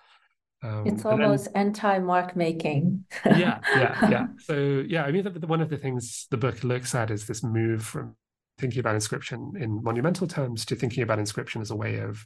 [0.64, 3.06] Um, it's almost then, anti-mark making.
[3.26, 4.28] yeah, yeah, yeah.
[4.40, 7.28] So yeah, I mean, the, the, one of the things the book looks at is
[7.28, 8.16] this move from
[8.58, 12.26] thinking about inscription in monumental terms to thinking about inscription as a way of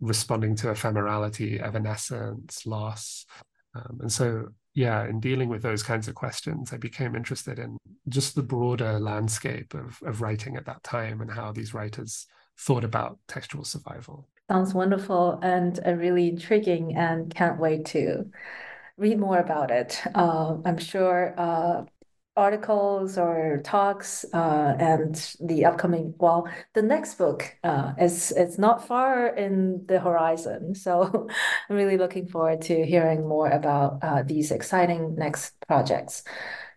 [0.00, 3.24] responding to ephemerality, evanescence, loss.
[3.74, 4.48] Um, and so
[4.78, 7.78] yeah, in dealing with those kinds of questions, I became interested in
[8.08, 12.84] just the broader landscape of, of writing at that time and how these writers thought
[12.84, 14.28] about textual survival.
[14.48, 18.30] Sounds wonderful and uh, really intriguing, and can't wait to
[18.96, 20.00] read more about it.
[20.14, 21.82] Uh, I'm sure uh,
[22.38, 28.86] articles or talks uh, and the upcoming well the next book uh, is it's not
[28.86, 30.74] far in the horizon.
[30.88, 31.28] So
[31.68, 36.22] i'm really looking forward to hearing more about uh, these exciting next projects.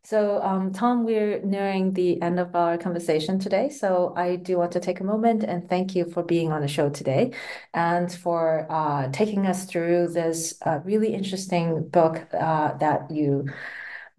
[0.03, 3.69] So um, tom we're nearing the end of our conversation today.
[3.69, 6.67] So i do want to take a moment and thank you for being on the
[6.67, 7.31] show today
[7.73, 13.45] and for uh, taking us through this uh, really interesting book uh, that you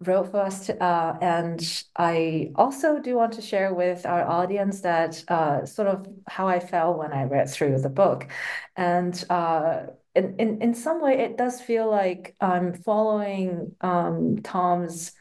[0.07, 0.67] wrote for us.
[0.67, 5.87] To, uh, and I also do want to share with our audience that uh, sort
[5.87, 8.27] of how I felt when I read through the book.
[8.75, 15.13] And uh, in, in, in some way, it does feel like I'm following um, Tom's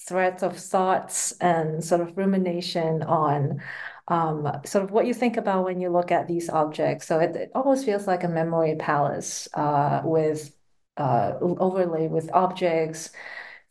[0.00, 3.62] threads of thoughts and sort of rumination on
[4.08, 7.06] um, sort of what you think about when you look at these objects.
[7.06, 10.52] So it, it almost feels like a memory palace uh, with
[10.96, 13.10] uh, overlaid with objects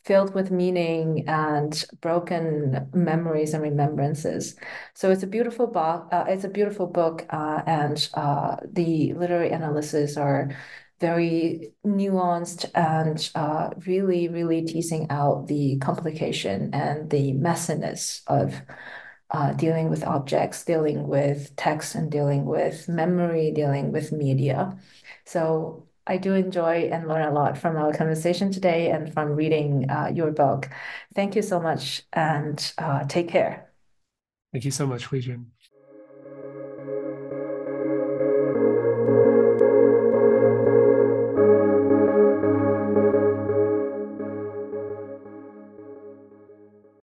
[0.04, 4.56] filled with meaning and broken memories and remembrances.
[4.94, 6.08] So it's a beautiful book.
[6.10, 10.50] Uh, it's a beautiful book, uh, and uh, the literary analysis are
[11.00, 18.60] very nuanced and uh, really, really teasing out the complication and the messiness of
[19.30, 24.76] uh, dealing with objects, dealing with text, and dealing with memory, dealing with media.
[25.24, 29.90] So I do enjoy and learn a lot from our conversation today and from reading
[29.90, 30.68] uh, your book.
[31.14, 33.70] Thank you so much and uh, take care.
[34.52, 35.46] Thank you so much, Huijun.